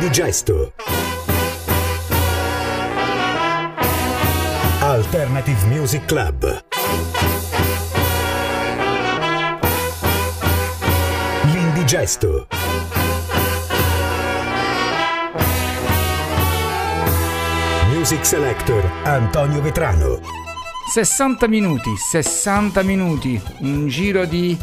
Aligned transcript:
L'indigesto. 0.00 0.72
Alternative 4.80 5.66
Music 5.66 6.06
Club. 6.06 6.64
L'indigesto. 11.52 12.46
Music 17.90 18.24
Selector 18.24 18.90
Antonio 19.04 19.60
Vetrano. 19.60 20.18
60 20.94 21.46
minuti, 21.46 21.94
60 21.94 22.82
minuti, 22.82 23.38
un 23.58 23.86
giro 23.86 24.24
di, 24.24 24.56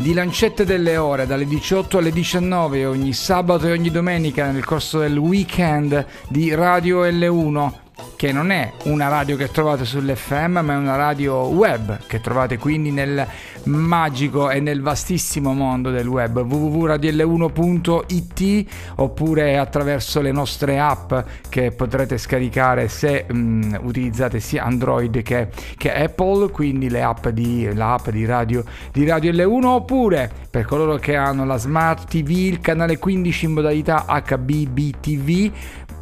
di, 0.00 0.14
lancette 0.14 0.64
delle 0.64 0.96
ore 0.96 1.26
dalle 1.26 1.46
18 1.46 1.98
alle 1.98 2.10
19 2.10 2.86
ogni 2.86 3.12
sabato 3.12 3.66
e 3.66 3.72
ogni 3.72 3.90
domenica 3.90 4.50
nel 4.50 4.64
corso 4.64 4.98
del 4.98 5.18
weekend 5.18 6.06
di 6.28 6.54
Radio 6.54 7.04
L1 7.04 7.72
che 8.16 8.32
non 8.32 8.50
è 8.50 8.72
una 8.84 9.08
radio 9.08 9.36
che 9.36 9.50
trovate 9.50 9.84
sull'FM, 9.84 10.60
ma 10.62 10.72
è 10.72 10.76
una 10.76 10.96
radio 10.96 11.46
web 11.46 12.06
che 12.06 12.20
trovate 12.20 12.56
quindi 12.58 12.90
nel 12.90 13.26
magico 13.64 14.50
e 14.50 14.60
nel 14.60 14.82
vastissimo 14.82 15.52
mondo 15.52 15.90
del 15.90 16.06
web 16.06 16.38
www.radiol1.it 16.38 18.66
oppure 18.96 19.58
attraverso 19.58 20.20
le 20.20 20.30
nostre 20.32 20.78
app 20.78 21.14
che 21.48 21.72
potrete 21.72 22.18
scaricare 22.18 22.88
se 22.88 23.24
um, 23.30 23.78
utilizzate 23.82 24.40
sia 24.40 24.64
Android 24.64 25.22
che, 25.22 25.48
che, 25.76 25.92
Apple, 25.92 26.50
quindi 26.50 26.88
le 26.88 27.02
app 27.02 27.28
di, 27.28 27.72
l'app 27.74 28.08
di 28.08 28.24
radio, 28.24 28.64
di 28.92 29.06
radio 29.06 29.30
L1 29.32 29.64
oppure 29.64 30.32
per 30.50 30.64
coloro 30.64 30.96
che 30.96 31.14
hanno 31.14 31.44
la 31.44 31.56
Smart 31.56 32.08
TV, 32.08 32.30
il 32.30 32.60
canale 32.60 32.98
15 32.98 33.44
in 33.44 33.52
modalità 33.52 34.04
HBB 34.06 35.52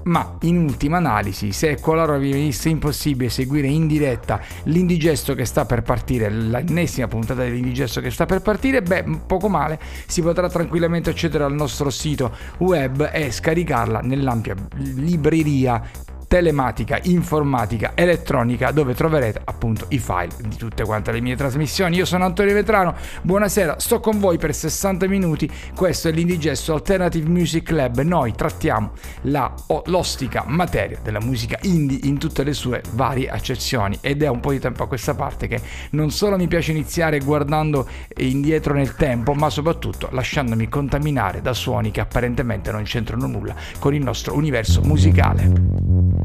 ma 0.04 0.36
in 0.42 0.56
ultima 0.56 0.96
analisi 0.96 1.52
se 1.52 1.78
qualora 1.80 2.16
vi 2.16 2.32
venisse 2.32 2.70
impossibile 2.70 3.28
seguire 3.28 3.66
in 3.66 3.86
diretta 3.86 4.40
l'indigesto 4.64 5.34
che 5.34 5.44
sta 5.44 5.66
per 5.66 5.82
partire, 5.82 6.30
l'ennesima 6.30 7.06
puntata 7.08 7.42
dell'indigesto 7.42 8.00
che 8.00 8.10
sta 8.10 8.24
per 8.24 8.40
partire, 8.40 8.80
beh, 8.80 9.04
poco 9.26 9.48
male, 9.48 9.78
si 10.06 10.22
potrà 10.22 10.48
tranquillamente 10.48 11.10
accedere 11.10 11.44
al 11.44 11.52
nostro 11.52 11.90
sito 11.90 12.34
web 12.58 13.10
e 13.12 13.30
scaricarla 13.30 14.00
nell'ampia 14.00 14.54
libreria 14.76 15.82
telematica, 16.28 17.00
informatica, 17.04 17.92
elettronica, 17.94 18.70
dove 18.70 18.94
troverete 18.94 19.40
appunto 19.44 19.86
i 19.88 19.98
file 19.98 20.28
di 20.46 20.56
tutte 20.56 20.84
quante 20.84 21.10
le 21.10 21.20
mie 21.20 21.34
trasmissioni. 21.34 21.96
Io 21.96 22.04
sono 22.04 22.26
Antonio 22.26 22.52
Vetrano, 22.52 22.94
buonasera, 23.22 23.80
sto 23.80 23.98
con 23.98 24.20
voi 24.20 24.36
per 24.36 24.54
60 24.54 25.08
minuti, 25.08 25.50
questo 25.74 26.08
è 26.08 26.12
l'Indigesto 26.12 26.74
Alternative 26.74 27.28
Music 27.28 27.70
Lab, 27.70 28.00
noi 28.02 28.32
trattiamo 28.34 28.92
la, 29.22 29.52
l'ostica 29.86 30.44
materia 30.46 30.98
della 31.02 31.20
musica 31.20 31.58
indie 31.62 32.00
in 32.02 32.18
tutte 32.18 32.44
le 32.44 32.52
sue 32.52 32.82
varie 32.92 33.30
accezioni 33.30 33.98
ed 34.02 34.22
è 34.22 34.28
un 34.28 34.40
po' 34.40 34.52
di 34.52 34.58
tempo 34.58 34.82
a 34.82 34.86
questa 34.86 35.14
parte 35.14 35.46
che 35.46 35.60
non 35.90 36.10
solo 36.10 36.36
mi 36.36 36.46
piace 36.46 36.72
iniziare 36.72 37.20
guardando 37.20 37.88
indietro 38.18 38.74
nel 38.74 38.94
tempo, 38.94 39.32
ma 39.32 39.48
soprattutto 39.48 40.08
lasciandomi 40.12 40.68
contaminare 40.68 41.40
da 41.40 41.54
suoni 41.54 41.90
che 41.90 42.00
apparentemente 42.00 42.70
non 42.70 42.82
c'entrano 42.82 43.26
nulla 43.26 43.54
con 43.78 43.94
il 43.94 44.02
nostro 44.02 44.34
universo 44.34 44.82
musicale. 44.82 46.17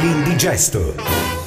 L'indigesto. 0.00 1.37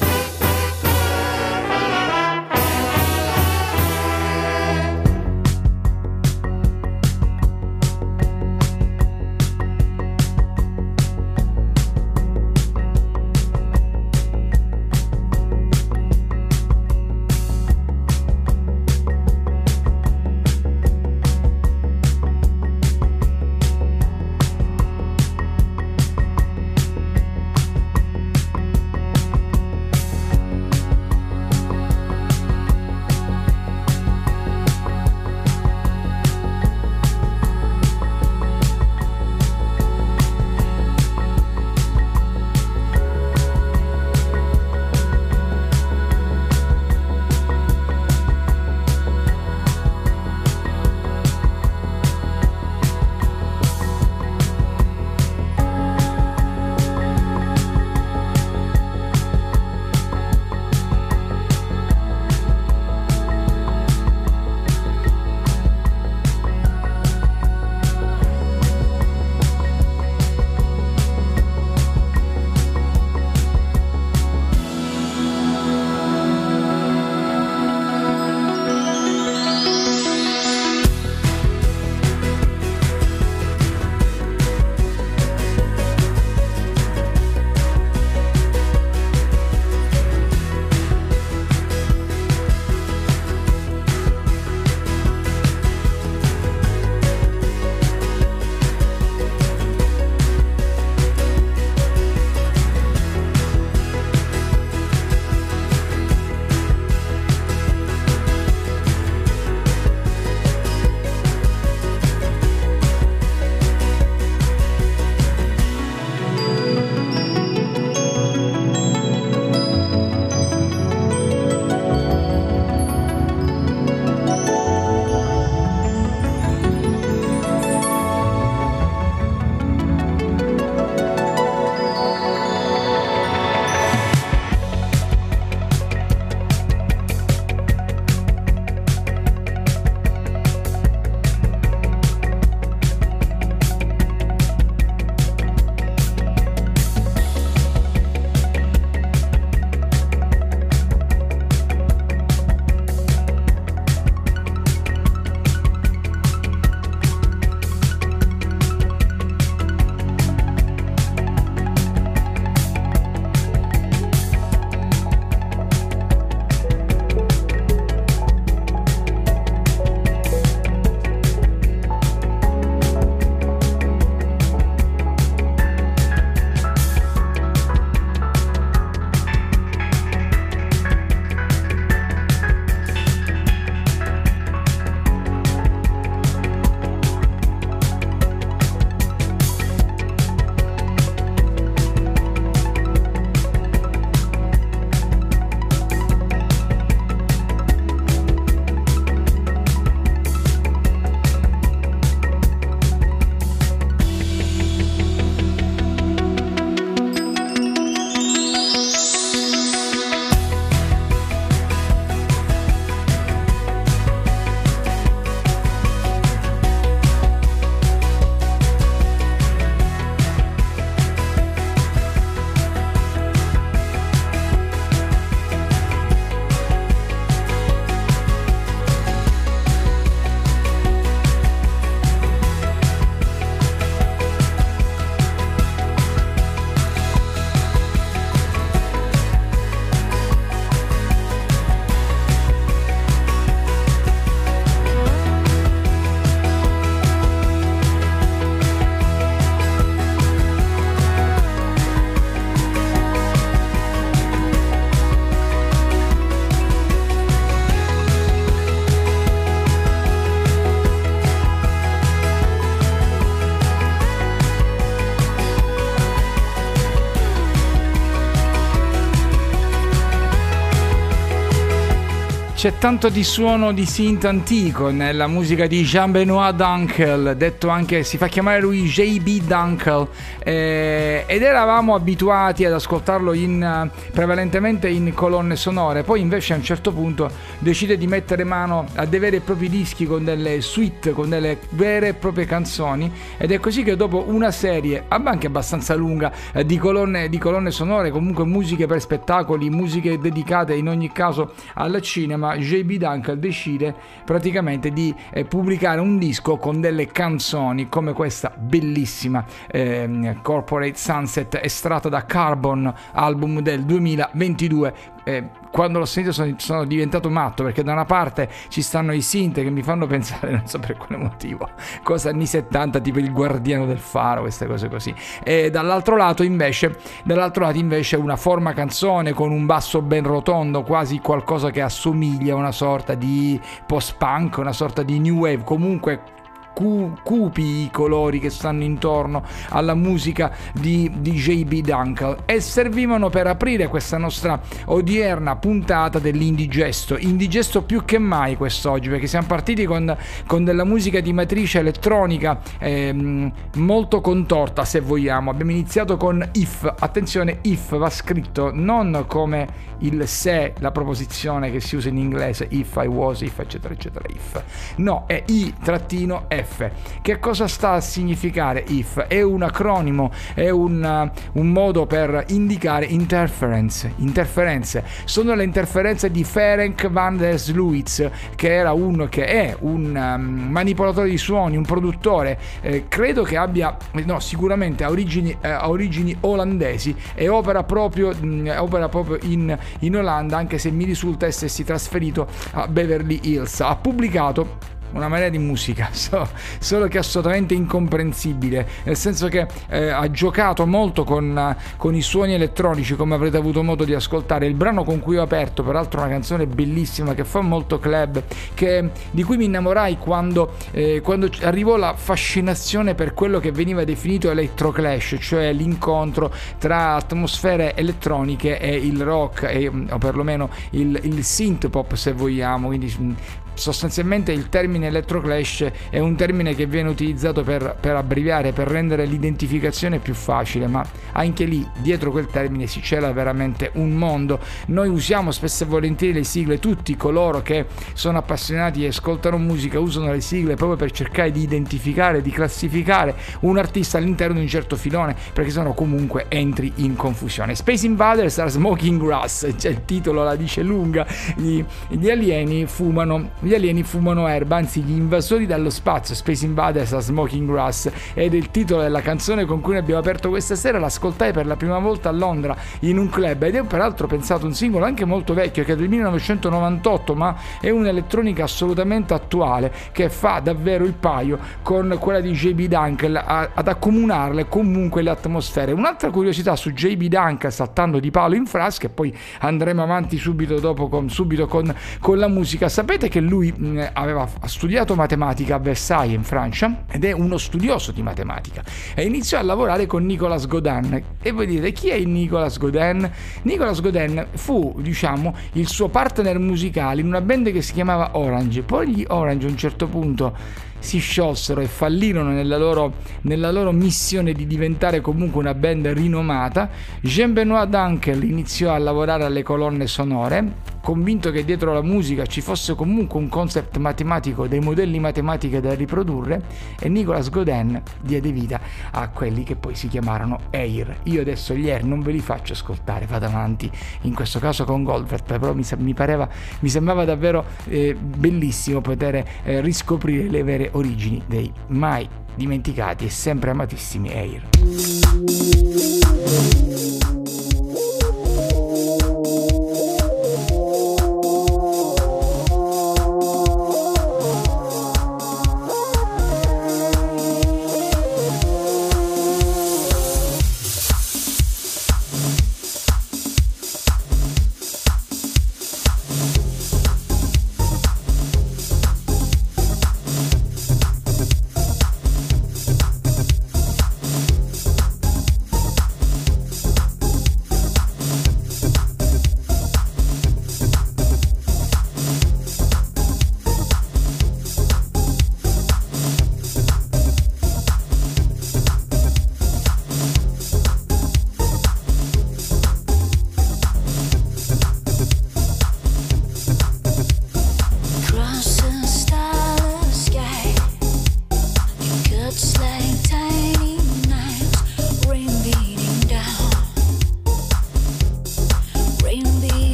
C'è 272.62 272.78
tanto 272.78 273.08
di 273.08 273.24
suono 273.24 273.72
di 273.72 273.84
synth 273.84 274.24
antico 274.24 274.90
nella 274.90 275.26
musica 275.26 275.66
di 275.66 275.82
Jean-Benoît 275.82 276.52
Dunkel, 276.54 277.34
detto 277.36 277.66
anche, 277.66 278.04
si 278.04 278.18
fa 278.18 278.28
chiamare 278.28 278.60
lui 278.60 278.84
JB 278.84 279.44
Dunkel, 279.48 280.06
eh, 280.44 281.24
ed 281.26 281.42
eravamo 281.42 281.96
abituati 281.96 282.64
ad 282.64 282.72
ascoltarlo 282.72 283.32
in, 283.32 283.90
prevalentemente 284.12 284.88
in 284.88 285.12
colonne 285.12 285.56
sonore, 285.56 286.04
poi 286.04 286.20
invece 286.20 286.52
a 286.52 286.56
un 286.56 286.62
certo 286.62 286.92
punto 286.92 287.28
decide 287.58 287.98
di 287.98 288.06
mettere 288.06 288.44
mano 288.44 288.86
a 288.94 289.06
dei 289.06 289.18
veri 289.18 289.36
e 289.36 289.40
propri 289.40 289.68
dischi 289.68 290.06
con 290.06 290.22
delle 290.22 290.60
suite, 290.60 291.10
con 291.10 291.28
delle 291.28 291.58
vere 291.70 292.08
e 292.10 292.14
proprie 292.14 292.44
canzoni, 292.44 293.10
ed 293.38 293.50
è 293.50 293.58
così 293.58 293.82
che 293.82 293.96
dopo 293.96 294.26
una 294.28 294.52
serie, 294.52 295.06
anche 295.08 295.48
abbastanza 295.48 295.96
lunga, 295.96 296.30
eh, 296.52 296.64
di, 296.64 296.78
colonne, 296.78 297.28
di 297.28 297.38
colonne 297.38 297.72
sonore, 297.72 298.12
comunque 298.12 298.44
musiche 298.44 298.86
per 298.86 299.00
spettacoli, 299.00 299.68
musiche 299.68 300.16
dedicate 300.16 300.74
in 300.74 300.86
ogni 300.86 301.10
caso 301.10 301.54
al 301.74 302.00
cinema, 302.02 302.50
JB 302.56 302.92
Duncan 302.92 303.38
decide 303.38 303.94
praticamente 304.24 304.90
di 304.90 305.14
eh, 305.30 305.44
pubblicare 305.44 306.00
un 306.00 306.18
disco 306.18 306.56
con 306.56 306.80
delle 306.80 307.06
canzoni 307.06 307.88
come 307.88 308.12
questa 308.12 308.52
bellissima 308.56 309.44
eh, 309.70 310.36
Corporate 310.42 310.96
Sunset 310.96 311.58
estratta 311.62 312.08
da 312.08 312.24
Carbon, 312.24 312.92
album 313.12 313.60
del 313.60 313.84
2022 313.84 314.94
eh, 315.24 315.48
quando 315.70 315.98
l'ho 315.98 316.04
sentito 316.04 316.34
sono, 316.34 316.54
sono, 316.58 316.84
diventato 316.84 317.30
matto 317.30 317.62
perché 317.62 317.82
da 317.82 317.92
una 317.92 318.04
parte 318.04 318.48
ci 318.68 318.82
stanno 318.82 319.12
i 319.12 319.22
synth 319.22 319.62
che 319.62 319.70
mi 319.70 319.82
fanno 319.82 320.06
pensare, 320.06 320.50
non 320.52 320.66
so 320.66 320.78
per 320.78 320.96
quale 320.96 321.16
motivo, 321.16 321.68
cosa 322.02 322.30
anni 322.30 322.46
70 322.46 323.00
tipo 323.00 323.18
il 323.18 323.32
guardiano 323.32 323.86
del 323.86 323.98
faro, 323.98 324.42
queste 324.42 324.66
cose 324.66 324.88
così. 324.88 325.14
E 325.42 325.70
dall'altro 325.70 326.16
lato 326.16 326.42
invece, 326.42 326.98
dall'altro 327.24 327.64
lato 327.64 327.78
invece 327.78 328.16
una 328.16 328.36
forma 328.36 328.72
canzone 328.72 329.32
con 329.32 329.50
un 329.50 329.66
basso 329.66 330.02
ben 330.02 330.24
rotondo, 330.24 330.82
quasi 330.82 331.20
qualcosa 331.20 331.70
che 331.70 331.80
assomiglia 331.80 332.54
a 332.54 332.56
una 332.56 332.72
sorta 332.72 333.14
di 333.14 333.60
post-punk, 333.86 334.58
una 334.58 334.72
sorta 334.72 335.02
di 335.02 335.18
new 335.18 335.38
wave, 335.38 335.62
comunque 335.64 336.40
cu- 336.72 337.20
cupi 337.22 337.62
i 337.62 337.90
colori 337.92 338.38
che 338.38 338.50
stanno 338.50 338.82
intorno 338.82 339.44
alla 339.70 339.94
musica 339.94 340.52
di, 340.72 341.10
di 341.18 341.32
JB 341.32 341.84
Dunkel 341.84 342.38
e 342.44 342.60
servivano 342.60 343.30
per 343.30 343.46
aprire 343.46 343.88
questa 343.88 344.18
nostra 344.18 344.60
odierna 344.86 345.56
puntata 345.56 346.18
dell'indigesto. 346.18 347.16
Indigesto 347.18 347.82
più 347.82 348.04
che 348.04 348.18
mai 348.18 348.56
quest'oggi 348.56 349.08
perché 349.08 349.26
siamo 349.26 349.46
partiti 349.46 349.84
con, 349.84 350.16
con 350.46 350.64
della 350.64 350.84
musica 350.84 351.20
di 351.20 351.32
matrice 351.32 351.78
elettronica 351.80 352.60
ehm, 352.78 353.52
molto 353.76 354.20
contorta 354.20 354.84
se 354.84 355.00
vogliamo. 355.00 355.50
Abbiamo 355.50 355.70
iniziato 355.70 356.16
con 356.16 356.46
if, 356.52 356.92
attenzione 356.98 357.58
if 357.62 357.96
va 357.96 358.10
scritto 358.10 358.70
non 358.72 359.24
come 359.26 359.90
il 359.98 360.26
se, 360.26 360.74
la 360.78 360.90
proposizione 360.90 361.70
che 361.70 361.80
si 361.80 361.96
usa 361.96 362.08
in 362.08 362.16
inglese 362.16 362.66
if 362.70 362.98
I 363.00 363.06
was, 363.06 363.40
if 363.42 363.58
eccetera 363.58 363.94
eccetera 363.94 364.24
if. 364.28 364.62
No, 364.96 365.24
è 365.26 365.42
i 365.46 365.72
trattino 365.82 366.46
f 366.48 366.61
F. 366.62 366.90
Che 367.20 367.38
cosa 367.38 367.66
sta 367.66 367.92
a 367.92 368.00
significare 368.00 368.84
if? 368.88 369.20
È 369.20 369.42
un 369.42 369.62
acronimo, 369.62 370.30
è 370.54 370.70
un, 370.70 371.30
un 371.52 371.66
modo 371.68 372.06
per 372.06 372.44
indicare 372.48 373.06
interference. 373.06 374.12
Interferenze 374.16 375.04
sono 375.24 375.54
le 375.54 375.64
interferenze 375.64 376.30
di 376.30 376.44
Ferenc 376.44 377.08
van 377.08 377.36
der 377.36 377.58
Sluitz, 377.58 378.28
che 378.54 378.74
era 378.74 378.92
un 378.92 379.26
che 379.28 379.44
è 379.46 379.76
un 379.80 380.14
um, 380.14 380.70
manipolatore 380.70 381.28
di 381.28 381.38
suoni, 381.38 381.76
un 381.76 381.84
produttore. 381.84 382.58
Eh, 382.80 383.06
credo 383.08 383.42
che 383.42 383.56
abbia, 383.56 383.96
no, 384.24 384.40
sicuramente 384.40 385.04
ha 385.04 385.10
origini, 385.10 385.56
eh, 385.60 385.74
origini 385.74 386.36
olandesi 386.40 387.14
e 387.34 387.48
opera 387.48 387.82
proprio, 387.84 388.34
mh, 388.38 388.46
mm, 388.46 388.68
opera 388.78 389.08
proprio 389.08 389.38
in, 389.42 389.76
in 390.00 390.16
Olanda, 390.16 390.56
anche 390.56 390.78
se 390.78 390.90
mi 390.90 391.04
risulta 391.04 391.46
essersi 391.46 391.84
trasferito 391.84 392.46
a 392.72 392.86
Beverly 392.86 393.40
Hills. 393.42 393.80
Ha 393.80 393.96
pubblicato 393.96 394.91
una 395.12 395.28
marea 395.28 395.48
di 395.48 395.58
musica, 395.58 396.08
so, 396.12 396.48
solo 396.78 397.08
che 397.08 397.18
assolutamente 397.18 397.74
incomprensibile, 397.74 398.86
nel 399.04 399.16
senso 399.16 399.48
che 399.48 399.66
eh, 399.88 400.08
ha 400.08 400.30
giocato 400.30 400.86
molto 400.86 401.24
con, 401.24 401.76
con, 401.96 402.14
i 402.14 402.22
suoni 402.22 402.54
elettronici, 402.54 403.14
come 403.16 403.34
avrete 403.34 403.56
avuto 403.56 403.82
modo 403.82 404.04
di 404.04 404.14
ascoltare. 404.14 404.66
Il 404.66 404.74
brano 404.74 405.04
con 405.04 405.20
cui 405.20 405.36
ho 405.36 405.42
aperto, 405.42 405.82
peraltro 405.82 406.20
una 406.20 406.28
canzone 406.28 406.66
bellissima 406.66 407.34
che 407.34 407.44
fa 407.44 407.60
molto 407.60 407.98
club, 407.98 408.42
che, 408.74 409.10
di 409.30 409.42
cui 409.42 409.56
mi 409.56 409.64
innamorai 409.64 410.18
quando, 410.18 410.74
eh, 410.90 411.20
quando 411.22 411.48
arrivò 411.62 411.96
la 411.96 412.14
fascinazione 412.16 413.14
per 413.14 413.34
quello 413.34 413.58
che 413.60 413.72
veniva 413.72 414.04
definito 414.04 414.50
electroclash, 414.50 415.36
cioè 415.40 415.72
l'incontro 415.72 416.52
tra 416.78 417.14
atmosfere 417.14 417.94
elettroniche 417.94 418.78
e 418.78 418.96
il 418.96 419.22
rock, 419.22 419.62
e, 419.64 419.88
o 419.88 420.18
perlomeno 420.18 420.70
il, 420.90 421.18
il 421.22 421.44
synth 421.44 421.88
pop 421.88 422.14
se 422.14 422.32
vogliamo, 422.32 422.88
quindi 422.88 423.36
sostanzialmente 423.74 424.52
il 424.52 424.68
termine 424.68 425.06
electroclash 425.06 425.90
è 426.10 426.18
un 426.18 426.36
termine 426.36 426.74
che 426.74 426.86
viene 426.86 427.08
utilizzato 427.08 427.62
per, 427.62 427.96
per, 427.98 428.16
abbreviare, 428.16 428.72
per 428.72 428.88
rendere 428.88 429.24
l'identificazione 429.24 430.18
più 430.18 430.34
facile, 430.34 430.86
ma 430.86 431.04
anche 431.32 431.64
lì 431.64 431.86
dietro 431.98 432.30
quel 432.30 432.46
termine 432.46 432.86
si 432.86 433.02
cela 433.02 433.32
veramente 433.32 433.90
un 433.94 434.10
mondo. 434.10 434.60
Noi 434.86 435.08
usiamo 435.08 435.50
spesso 435.50 435.84
e 435.84 435.86
volentieri 435.86 436.32
le 436.34 436.44
sigle, 436.44 436.78
tutti 436.78 437.16
coloro 437.16 437.62
che 437.62 437.86
sono 438.14 438.38
appassionati 438.38 439.04
e 439.04 439.08
ascoltano 439.08 439.58
musica 439.58 439.98
usano 439.98 440.32
le 440.32 440.40
sigle 440.40 440.74
proprio 440.74 440.96
per 440.96 441.10
cercare 441.10 441.50
di 441.50 441.62
identificare, 441.62 442.42
di 442.42 442.50
classificare 442.50 443.34
un 443.60 443.78
artista 443.78 444.18
all'interno 444.18 444.54
di 444.54 444.62
un 444.62 444.68
certo 444.68 444.96
filone, 444.96 445.34
perché 445.52 445.70
sennò 445.70 445.92
comunque 445.92 446.46
entri 446.48 446.92
in 446.96 447.16
confusione. 447.16 447.74
Space 447.74 448.06
Invaders 448.06 448.58
are 448.58 448.70
smoking 448.70 449.22
grass, 449.22 449.68
cioè 449.78 449.90
il 449.90 450.04
titolo 450.04 450.42
la 450.42 450.56
dice 450.56 450.82
lunga, 450.82 451.26
gli, 451.56 451.82
gli 452.08 452.30
alieni 452.30 452.86
fumano 452.86 453.50
gli 453.62 453.74
alieni 453.74 454.02
fumano 454.02 454.48
erba, 454.48 454.76
anzi 454.76 455.02
gli 455.02 455.12
invasori 455.12 455.66
dallo 455.66 455.88
spazio, 455.88 456.34
Space 456.34 456.64
Invaders 456.64 457.12
a 457.12 457.20
Smoking 457.20 457.70
Grass, 457.70 458.10
ed 458.34 458.54
è 458.54 458.56
il 458.56 458.72
titolo 458.72 459.02
della 459.02 459.20
canzone 459.20 459.64
con 459.64 459.80
cui 459.80 459.96
abbiamo 459.96 460.18
aperto 460.18 460.48
questa 460.48 460.74
sera, 460.74 460.98
l'ascoltai 460.98 461.52
per 461.52 461.66
la 461.66 461.76
prima 461.76 462.00
volta 462.00 462.28
a 462.28 462.32
Londra 462.32 462.76
in 463.00 463.18
un 463.18 463.28
club 463.28 463.62
ed 463.62 463.76
è 463.76 463.84
peraltro 463.84 464.26
pensato 464.26 464.66
un 464.66 464.74
singolo 464.74 465.04
anche 465.04 465.24
molto 465.24 465.54
vecchio 465.54 465.84
che 465.84 465.92
è 465.92 465.96
del 465.96 466.08
1998 466.08 467.34
ma 467.34 467.56
è 467.80 467.90
un'elettronica 467.90 468.64
assolutamente 468.64 469.32
attuale 469.32 469.92
che 470.10 470.28
fa 470.28 470.58
davvero 470.58 471.04
il 471.04 471.12
paio 471.12 471.58
con 471.82 472.16
quella 472.18 472.40
di 472.40 472.50
JB 472.50 472.80
Dunkel 472.86 473.36
ad 473.36 473.86
accomunarle 473.86 474.68
comunque 474.68 475.22
le 475.22 475.30
atmosfere. 475.30 475.92
Un'altra 475.92 476.30
curiosità 476.30 476.74
su 476.74 476.90
JB 476.90 477.22
Dunkel 477.24 477.72
saltando 477.72 478.18
di 478.18 478.30
palo 478.30 478.56
in 478.56 478.66
frasca 478.66 479.06
e 479.06 479.10
poi 479.10 479.36
andremo 479.60 480.02
avanti 480.02 480.36
subito 480.36 480.80
dopo 480.80 481.08
con, 481.08 481.30
subito 481.30 481.66
con, 481.66 481.94
con 482.18 482.38
la 482.38 482.48
musica. 482.48 482.88
Sapete 482.88 483.28
che 483.28 483.40
lui 483.40 483.51
mh, 483.58 483.86
mm, 483.86 484.00
aveva 484.12 484.48
studiato 484.64 485.14
matematica 485.14 485.76
a 485.76 485.78
Versailles 485.78 486.34
in 486.34 486.44
Francia 486.44 487.04
ed 487.10 487.24
è 487.24 487.32
uno 487.32 487.58
studioso 487.58 488.12
di 488.12 488.22
matematica 488.22 488.82
e 489.14 489.24
iniziò 489.24 489.58
a 489.58 489.62
lavorare 489.62 490.06
con 490.06 490.24
Nicolas 490.24 490.66
Godin. 490.66 491.22
E 491.42 491.50
voi 491.50 491.66
dite 491.66 491.92
chi 491.92 492.08
è 492.08 492.18
Nicolas 492.20 492.78
Godin? 492.78 493.30
Nicolas 493.62 494.00
Godin 494.00 494.46
fu, 494.52 494.96
diciamo, 495.00 495.54
il 495.72 495.88
suo 495.88 496.08
partner 496.08 496.58
musicale 496.58 497.20
in 497.20 497.26
una 497.26 497.40
band 497.40 497.70
che 497.72 497.82
si 497.82 497.92
chiamava 497.92 498.30
Orange. 498.36 498.82
Poi 498.82 499.08
gli 499.08 499.24
Orange 499.28 499.66
a 499.66 499.70
un 499.70 499.76
certo 499.76 500.06
punto 500.06 500.56
si 501.02 501.18
sciolsero 501.18 501.80
e 501.80 501.86
fallirono 501.86 502.50
nella 502.50 502.78
loro, 502.78 503.14
nella 503.42 503.72
loro 503.72 503.90
missione 503.90 504.52
di 504.52 504.66
diventare 504.66 505.20
comunque 505.20 505.60
una 505.60 505.74
band 505.74 506.06
rinomata, 506.06 506.88
Jean-Benoît 507.20 507.88
Dunkel 507.88 508.44
iniziò 508.44 508.94
a 508.94 508.98
lavorare 508.98 509.44
alle 509.44 509.64
colonne 509.64 510.06
sonore 510.06 510.91
convinto 511.02 511.50
che 511.50 511.64
dietro 511.64 511.92
la 511.92 512.00
musica 512.00 512.46
ci 512.46 512.60
fosse 512.60 512.94
comunque 512.94 513.38
un 513.38 513.48
concept 513.48 513.98
matematico, 513.98 514.66
dei 514.68 514.80
modelli 514.80 515.18
matematici 515.18 515.80
da 515.80 515.92
riprodurre 515.94 516.62
e 516.98 517.08
Nicolas 517.08 517.50
Godin 517.50 518.00
diede 518.20 518.52
vita 518.52 518.80
a 519.10 519.28
quelli 519.28 519.64
che 519.64 519.74
poi 519.76 519.94
si 519.94 520.08
chiamarono 520.08 520.58
Air. 520.70 521.18
Io 521.24 521.40
adesso 521.40 521.74
gli 521.74 521.90
Air 521.90 522.04
non 522.04 522.22
ve 522.22 522.32
li 522.32 522.40
faccio 522.40 522.72
ascoltare, 522.72 523.26
vado 523.26 523.46
avanti, 523.46 523.90
in 524.22 524.34
questo 524.34 524.58
caso 524.60 524.84
con 524.84 525.02
Goldberg, 525.02 525.42
però 525.42 525.74
mi, 525.74 525.84
mi, 525.98 526.14
pareva, 526.14 526.48
mi 526.80 526.88
sembrava 526.88 527.24
davvero 527.24 527.64
eh, 527.88 528.14
bellissimo 528.14 529.00
poter 529.00 529.44
eh, 529.64 529.80
riscoprire 529.80 530.48
le 530.48 530.62
vere 530.62 530.90
origini 530.92 531.42
dei 531.46 531.70
mai 531.88 532.28
dimenticati 532.54 533.24
e 533.24 533.30
sempre 533.30 533.70
amatissimi 533.70 534.30
Air. 534.32 534.62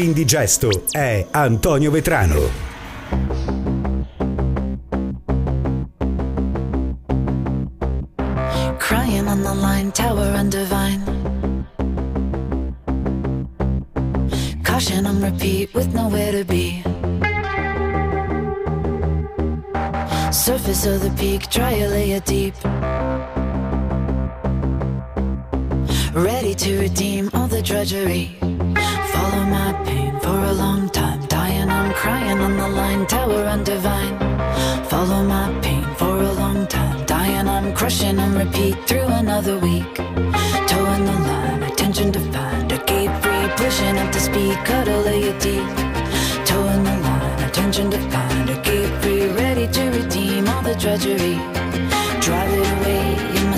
L'indigesto 0.00 0.84
è 0.90 1.26
Antonio 1.30 1.90
Vetrano. 1.90 2.69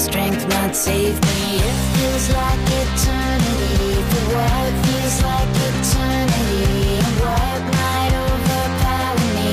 Strength, 0.03 0.49
not 0.49 0.75
save 0.75 1.15
me. 1.23 1.63
It 1.69 1.79
feels 1.95 2.27
like 2.35 2.63
eternity 2.83 4.03
for 4.11 4.25
what 4.35 4.71
feels 4.85 5.19
like 5.23 5.53
eternity. 5.69 6.99
And 7.07 7.15
what 7.23 7.61
might 7.79 8.13
overpower 8.27 9.27
me? 9.39 9.53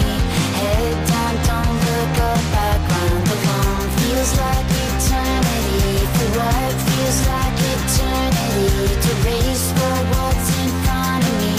Head 0.62 0.96
down, 1.12 1.34
don't 1.50 1.78
look 1.86 2.16
up, 2.30 2.42
background 2.56 3.26
alone. 3.36 3.86
Feels 4.02 4.32
like 4.42 4.68
eternity 4.90 5.98
for 6.16 6.30
what 6.40 6.74
feels 6.88 7.20
like 7.30 7.58
eternity. 7.74 8.70
To 9.06 9.12
race 9.30 9.68
for 9.78 9.98
what's 10.14 10.50
in 10.62 10.70
front 10.84 11.24
of 11.30 11.36
me. 11.44 11.56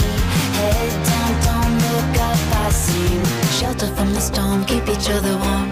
Head 0.59 0.91
down, 1.09 1.31
don't 1.47 1.75
look 1.87 2.13
up, 2.29 2.41
I 2.59 2.69
see. 2.83 3.13
Shelter 3.57 3.89
from 3.95 4.13
the 4.13 4.21
storm, 4.29 4.65
keep 4.65 4.85
each 4.89 5.09
other 5.09 5.37
warm. 5.37 5.70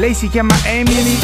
Lei 0.00 0.14
si 0.14 0.30
chiama 0.30 0.58
Emily, 0.64 1.18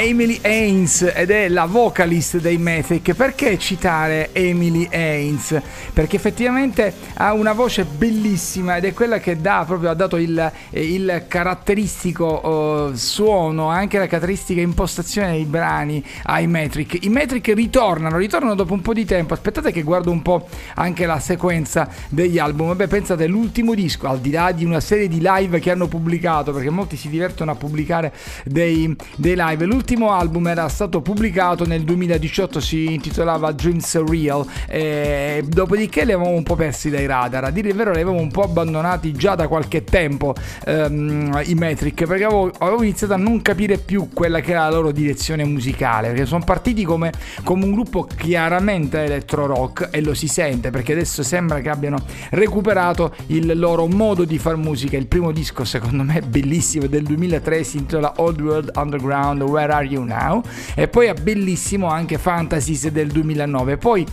Emily 0.00 0.38
Haynes 0.42 1.10
ed 1.12 1.32
è 1.32 1.48
la 1.48 1.64
vocalist 1.64 2.38
dei 2.38 2.56
Methic. 2.56 3.14
Perché 3.14 3.58
citare 3.58 4.30
Emily 4.32 4.86
Haynes? 4.92 5.60
Perché 5.92 6.14
effettivamente 6.14 6.94
ha 7.14 7.32
una 7.32 7.52
voce 7.52 7.84
bellissima 7.84 8.76
ed 8.76 8.84
è 8.84 8.92
quella 8.92 9.18
che 9.18 9.40
dà, 9.40 9.64
proprio, 9.66 9.90
ha 9.90 9.94
dato 9.94 10.16
il, 10.16 10.52
il 10.70 11.24
caratteristico 11.26 12.90
uh, 12.90 12.94
suono, 12.94 13.66
anche 13.70 13.98
la 13.98 14.06
caratteristica 14.06 14.60
impostazione 14.60 15.32
dei 15.32 15.46
brani 15.46 16.04
ai 16.22 16.46
Metric. 16.46 17.02
I 17.04 17.08
Metric 17.08 17.48
ritornano, 17.48 18.18
ritornano 18.18 18.54
dopo 18.54 18.74
un 18.74 18.82
po' 18.82 18.92
di 18.92 19.04
tempo. 19.04 19.34
Aspettate 19.34 19.72
che 19.72 19.82
guardo 19.82 20.12
un 20.12 20.22
po' 20.22 20.48
anche 20.76 21.06
la 21.06 21.18
sequenza 21.18 21.88
degli 22.08 22.38
album. 22.38 22.76
Beh, 22.76 22.86
pensate, 22.86 23.26
l'ultimo 23.26 23.74
disco, 23.74 24.06
al 24.06 24.20
di 24.20 24.30
là 24.30 24.52
di 24.52 24.64
una 24.64 24.78
serie 24.78 25.08
di 25.08 25.18
live 25.20 25.58
che 25.58 25.72
hanno 25.72 25.88
pubblicato, 25.88 26.52
perché 26.52 26.70
molti 26.70 26.96
si 26.96 27.08
divertono 27.08 27.50
a 27.50 27.56
pubblicare 27.56 28.12
dei, 28.44 28.94
dei 29.16 29.34
live. 29.34 29.64
L'ultimo 29.64 29.86
album 29.96 30.46
era 30.48 30.68
stato 30.68 31.00
pubblicato 31.00 31.66
nel 31.66 31.82
2018, 31.82 32.60
si 32.60 32.92
intitolava 32.92 33.52
Dreams 33.52 34.04
Real, 34.04 34.46
e 34.68 35.44
dopodiché 35.46 36.04
li 36.04 36.12
avevamo 36.12 36.36
un 36.36 36.42
po' 36.42 36.54
persi 36.54 36.90
dai 36.90 37.06
radar. 37.06 37.44
A 37.44 37.50
dire 37.50 37.68
il 37.68 37.74
vero, 37.74 37.90
li 37.92 38.00
avevamo 38.00 38.20
un 38.20 38.30
po' 38.30 38.42
abbandonati 38.42 39.12
già 39.12 39.34
da 39.34 39.48
qualche 39.48 39.84
tempo 39.84 40.34
ehm, 40.66 41.42
i 41.46 41.54
Metric, 41.54 42.04
perché 42.04 42.24
avevo, 42.24 42.50
avevo, 42.58 42.82
iniziato 42.82 43.14
a 43.14 43.16
non 43.16 43.40
capire 43.42 43.78
più 43.78 44.08
quella 44.12 44.40
che 44.40 44.50
era 44.50 44.68
la 44.68 44.70
loro 44.76 44.90
direzione 44.90 45.44
musicale, 45.44 46.08
perché 46.08 46.26
sono 46.26 46.44
partiti 46.44 46.84
come, 46.84 47.12
come 47.42 47.64
un 47.64 47.72
gruppo 47.72 48.04
chiaramente 48.04 49.02
electro 49.02 49.46
rock 49.46 49.88
e 49.90 50.00
lo 50.02 50.14
si 50.14 50.28
sente, 50.28 50.70
perché 50.70 50.92
adesso 50.92 51.22
sembra 51.22 51.60
che 51.60 51.70
abbiano 51.70 51.98
recuperato 52.30 53.14
il 53.26 53.58
loro 53.58 53.86
modo 53.86 54.24
di 54.24 54.38
far 54.38 54.56
musica. 54.56 54.96
Il 54.96 55.06
primo 55.06 55.32
disco, 55.32 55.64
secondo 55.64 56.02
me, 56.02 56.20
bellissimo, 56.20 56.86
del 56.86 57.04
2003, 57.04 57.64
si 57.64 57.78
intitola 57.78 58.14
Old 58.16 58.40
World 58.40 58.70
Underground 58.76 59.42
Where 59.42 59.77
Are 59.78 59.86
You 59.86 60.04
Now? 60.04 60.42
E 60.74 60.88
poi 60.88 61.08
ha 61.08 61.14
bellissimo 61.14 61.88
anche 61.88 62.18
Fantasies 62.18 62.88
del 62.88 63.08
2009 63.08 63.76
poi 63.76 64.06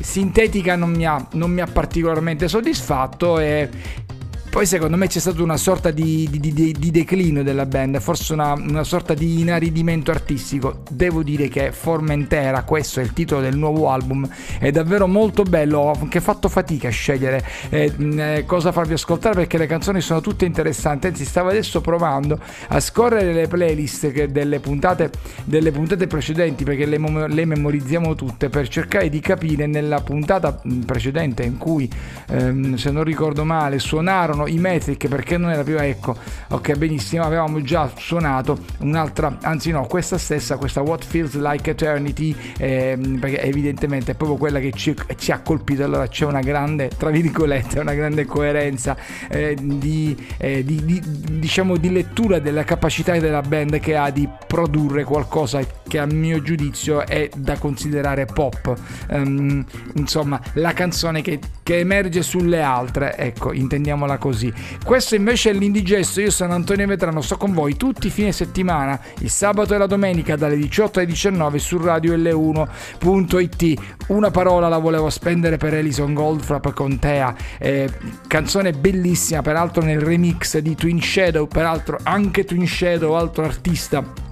Sintetica 0.00 0.76
non 0.76 0.90
mi 0.90 1.06
ha, 1.06 1.24
non 1.32 1.50
mi 1.50 1.60
ha 1.60 1.66
particolarmente 1.66 2.48
soddisfatto 2.48 3.38
e 3.38 3.68
poi 4.50 4.66
secondo 4.66 4.96
me 4.96 5.06
c'è 5.06 5.20
stata 5.20 5.40
una 5.44 5.56
sorta 5.56 5.92
di, 5.92 6.26
di, 6.28 6.40
di, 6.40 6.74
di 6.76 6.90
declino 6.90 7.44
della 7.44 7.66
band, 7.66 8.00
forse 8.00 8.32
una, 8.32 8.54
una, 8.54 8.82
sorta 8.82 9.14
di 9.14 9.38
inaridimento 9.40 10.10
artistico. 10.10 10.82
Devo 10.90 11.22
dire 11.22 11.46
che 11.48 11.70
Formentera, 11.70 12.64
questo 12.64 12.98
è 12.98 13.04
il 13.04 13.12
titolo 13.12 13.40
del 13.40 13.56
nuovo 13.56 13.90
album, 13.90 14.28
è 14.58 14.72
davvero 14.72 15.06
molto 15.06 15.44
bello, 15.44 15.78
ho 15.78 15.92
anche 15.92 16.20
fatto 16.20 16.48
fatica 16.48 16.88
a 16.88 16.90
scegliere 16.90 17.44
eh, 17.68 17.92
eh, 17.96 18.44
cosa 18.44 18.72
farvi 18.72 18.94
ascoltare 18.94 19.36
perché 19.36 19.56
le 19.56 19.66
canzoni 19.66 20.00
sono 20.00 20.20
tutte 20.20 20.46
interessanti, 20.46 21.06
anzi 21.06 21.24
stavo 21.24 21.50
adesso 21.50 21.80
provando 21.80 22.36
a 22.68 22.80
scorrere 22.80 23.32
le 23.32 23.46
playlist 23.46 24.24
delle 24.24 24.58
puntate, 24.58 25.12
delle 25.44 25.70
puntate 25.70 26.08
precedenti 26.08 26.64
perché 26.64 26.86
le, 26.86 26.98
le, 27.28 27.44
memorizziamo 27.44 28.16
tutte 28.16 28.48
per 28.48 28.66
cercare 28.66 29.08
di 29.08 29.20
capire 29.20 29.66
nella 29.66 30.00
puntata 30.00 30.60
precedente 30.84 31.44
in 31.44 31.56
cui, 31.56 31.88
ehm, 32.30 32.74
se 32.74 32.90
non 32.90 33.04
ricordo 33.04 33.44
male, 33.44 33.78
suonarono 33.78 34.39
suonavano 34.40 34.46
i 34.46 34.58
Metric 34.58 35.08
perché 35.08 35.36
non 35.36 35.50
era 35.50 35.62
più 35.62 35.78
ecco 35.78 36.16
ok 36.48 36.76
benissimo 36.76 37.24
avevamo 37.24 37.60
già 37.62 37.90
suonato 37.96 38.58
un'altra 38.78 39.38
anzi 39.42 39.70
no 39.70 39.86
questa 39.86 40.18
stessa 40.18 40.56
questa 40.56 40.80
What 40.80 41.04
Feels 41.04 41.34
Like 41.34 41.70
Eternity 41.70 42.34
eh, 42.58 42.98
perché 43.20 43.42
evidentemente 43.42 44.12
è 44.12 44.14
proprio 44.14 44.38
quella 44.38 44.58
che 44.60 44.72
ci, 44.72 44.94
ci, 45.16 45.32
ha 45.32 45.40
colpito. 45.40 45.84
Allora 45.84 46.06
c'è 46.08 46.24
una 46.24 46.40
grande 46.40 46.90
tra 46.96 47.10
virgolette 47.10 47.78
una 47.80 47.94
grande 47.94 48.24
coerenza 48.24 48.96
eh, 49.28 49.56
di, 49.60 50.16
eh, 50.38 50.64
di, 50.64 50.84
di, 50.84 51.00
diciamo 51.38 51.76
di 51.76 51.90
lettura 51.90 52.38
della 52.38 52.64
capacità 52.64 53.18
della 53.18 53.42
band 53.42 53.78
che 53.80 53.96
ha 53.96 54.10
di 54.10 54.28
produrre 54.46 55.04
qualcosa 55.04 55.60
che 55.86 55.98
a 55.98 56.06
mio 56.06 56.40
giudizio 56.40 57.04
è 57.06 57.28
da 57.36 57.58
considerare 57.58 58.26
pop. 58.26 58.78
Um, 59.10 59.64
insomma 59.94 60.40
la 60.54 60.72
canzone 60.72 61.20
che, 61.20 61.40
che 61.62 61.78
emerge 61.78 62.22
sulle 62.22 62.62
altre 62.62 63.16
ecco 63.16 63.52
intendiamola 63.52 64.18
così 64.18 64.29
così. 64.30 64.52
Questo 64.84 65.16
invece 65.16 65.50
è 65.50 65.52
l'indigesto, 65.52 66.20
io 66.20 66.30
sono 66.30 66.54
Antonio 66.54 66.86
Vetrano, 66.86 67.20
sto 67.20 67.36
con 67.36 67.52
voi 67.52 67.76
tutti 67.76 68.06
i 68.06 68.10
fine 68.10 68.30
settimana, 68.30 68.98
il 69.18 69.30
sabato 69.30 69.74
e 69.74 69.78
la 69.78 69.86
domenica 69.86 70.36
dalle 70.36 70.56
18 70.56 71.00
alle 71.00 71.08
19 71.08 71.58
su 71.58 71.78
radio 71.78 72.16
L1.it. 72.16 73.80
Una 74.08 74.30
parola 74.30 74.68
la 74.68 74.78
volevo 74.78 75.10
spendere 75.10 75.56
per 75.56 75.74
Elison 75.74 76.14
Goldfrapp 76.14 76.68
con 76.68 76.98
Tea, 76.98 77.34
eh, 77.58 77.90
canzone 78.26 78.72
bellissima, 78.72 79.42
peraltro 79.42 79.82
nel 79.82 80.00
remix 80.00 80.58
di 80.58 80.74
Twin 80.74 81.02
Shadow, 81.02 81.46
peraltro 81.46 81.98
anche 82.02 82.44
Twin 82.44 82.66
Shadow, 82.66 83.14
altro 83.14 83.44
artista 83.44 84.28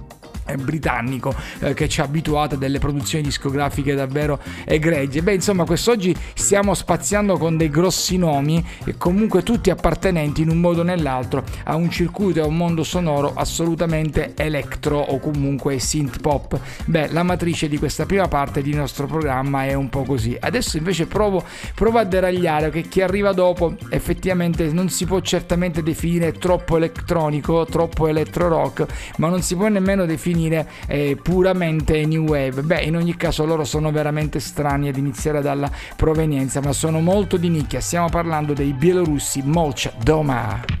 britannico 0.57 1.33
eh, 1.59 1.73
che 1.73 1.87
ci 1.87 2.01
ha 2.01 2.03
abituato 2.03 2.55
a 2.55 2.57
delle 2.57 2.79
produzioni 2.79 3.23
discografiche 3.23 3.95
davvero 3.95 4.39
egregie. 4.65 5.21
Beh, 5.21 5.33
insomma, 5.35 5.65
quest'oggi 5.65 6.15
stiamo 6.33 6.73
spaziando 6.73 7.37
con 7.37 7.57
dei 7.57 7.69
grossi 7.69 8.17
nomi 8.17 8.65
e 8.85 8.95
comunque 8.97 9.43
tutti 9.43 9.69
appartenenti 9.69 10.41
in 10.41 10.49
un 10.49 10.59
modo 10.59 10.81
o 10.81 10.83
nell'altro 10.83 11.43
a 11.63 11.75
un 11.75 11.89
circuito 11.89 12.39
e 12.39 12.43
a 12.43 12.45
un 12.45 12.57
mondo 12.57 12.83
sonoro 12.83 13.33
assolutamente 13.35 14.33
electro 14.35 14.97
o 14.97 15.19
comunque 15.19 15.79
synth 15.79 16.19
pop. 16.19 16.59
Beh, 16.85 17.09
la 17.11 17.23
matrice 17.23 17.67
di 17.67 17.77
questa 17.77 18.05
prima 18.05 18.27
parte 18.27 18.61
di 18.61 18.73
nostro 18.73 19.05
programma 19.05 19.65
è 19.65 19.73
un 19.73 19.89
po' 19.89 20.03
così. 20.03 20.35
Adesso 20.39 20.77
invece 20.77 21.05
provo, 21.05 21.43
provo 21.75 21.99
a 21.99 22.03
deragliare 22.03 22.69
che 22.69 22.81
chi 22.83 23.01
arriva 23.01 23.33
dopo 23.33 23.75
effettivamente 23.89 24.71
non 24.71 24.89
si 24.89 25.05
può 25.05 25.19
certamente 25.21 25.83
definire 25.83 26.31
troppo 26.33 26.77
elettronico, 26.77 27.65
troppo 27.65 28.07
electro 28.07 28.47
rock, 28.47 28.85
ma 29.17 29.27
non 29.29 29.41
si 29.41 29.55
può 29.55 29.67
nemmeno 29.67 30.05
definire 30.05 30.37
definire 30.39 30.67
eh, 30.87 31.17
puramente 31.21 32.05
new 32.05 32.27
wave. 32.27 32.61
Beh, 32.61 32.81
in 32.81 32.95
ogni 32.95 33.15
caso 33.17 33.45
loro 33.45 33.65
sono 33.65 33.91
veramente 33.91 34.39
strani 34.39 34.87
ad 34.87 34.95
iniziare 34.95 35.41
dalla 35.41 35.69
provenienza, 35.95 36.61
ma 36.61 36.71
sono 36.71 37.01
molto 37.01 37.35
di 37.37 37.49
nicchia. 37.49 37.81
Stiamo 37.81 38.09
parlando 38.09 38.53
dei 38.53 38.71
bielorussi 38.73 39.41
Molch 39.43 39.91
Doma. 40.01 40.79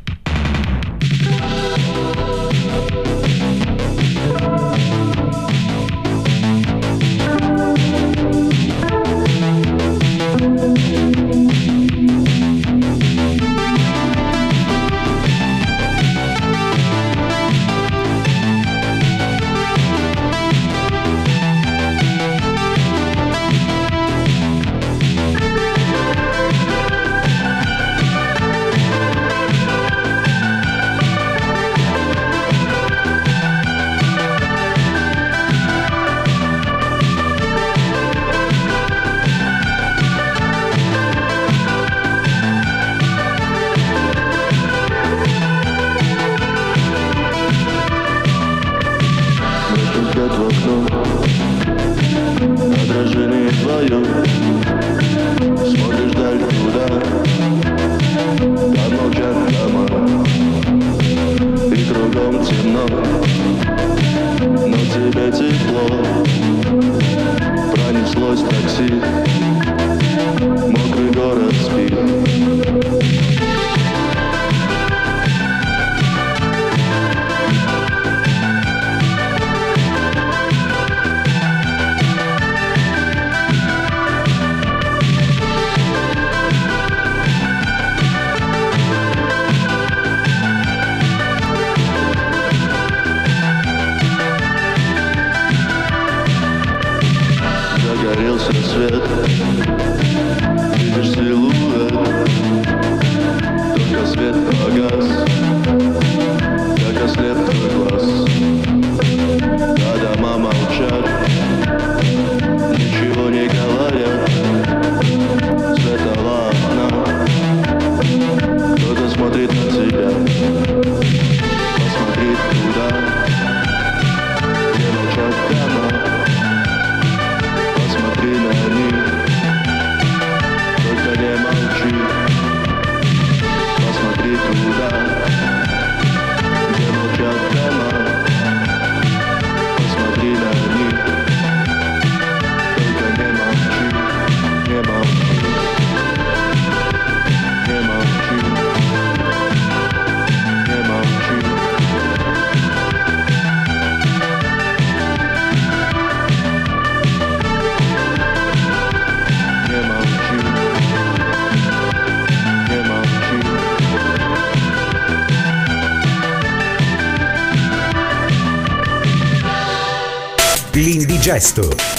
Gesto. 171.29 171.98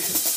L'indigesto. 0.00 0.29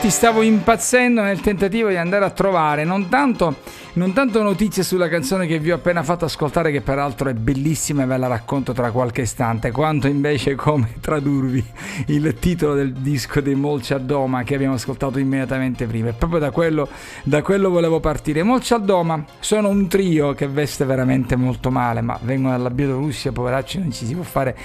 Effetti 0.00 0.10
stavo 0.10 0.40
impazzendo 0.40 1.20
nel 1.20 1.42
tentativo 1.42 1.90
di 1.90 1.96
andare 1.96 2.24
a 2.24 2.30
trovare 2.30 2.84
non 2.84 3.10
tanto 3.10 3.56
non 3.92 4.12
tanto 4.12 4.40
notizie 4.44 4.84
sulla 4.84 5.08
canzone 5.08 5.48
che 5.48 5.58
vi 5.58 5.72
ho 5.72 5.74
appena 5.74 6.04
fatto 6.04 6.24
ascoltare, 6.24 6.70
che 6.70 6.80
peraltro 6.80 7.28
è 7.28 7.34
bellissima 7.34 8.04
e 8.04 8.06
ve 8.06 8.18
la 8.18 8.28
racconto 8.28 8.72
tra 8.72 8.92
qualche 8.92 9.22
istante, 9.22 9.72
quanto 9.72 10.06
invece 10.06 10.54
come 10.54 10.94
tradurvi 11.00 11.64
il 12.06 12.34
titolo 12.38 12.74
del 12.74 12.92
disco 12.92 13.40
dei 13.40 13.56
Molci 13.56 13.96
Doma 14.00 14.44
che 14.44 14.54
abbiamo 14.54 14.74
ascoltato 14.74 15.18
immediatamente 15.18 15.86
prima. 15.86 16.10
E 16.10 16.12
proprio 16.12 16.38
da 16.38 16.52
quello, 16.52 16.88
da 17.24 17.42
quello 17.42 17.68
volevo 17.68 17.98
partire. 17.98 18.44
Molci 18.44 18.76
Doma 18.80 19.24
sono 19.40 19.68
un 19.68 19.88
trio 19.88 20.34
che 20.34 20.46
veste 20.46 20.84
veramente 20.84 21.34
molto 21.34 21.72
male, 21.72 22.00
ma 22.00 22.16
vengono 22.22 22.56
dalla 22.56 22.70
Bielorussia, 22.70 23.32
poveracci, 23.32 23.80
non 23.80 23.90
ci 23.90 24.06
si 24.06 24.14
può 24.14 24.22
fare, 24.22 24.56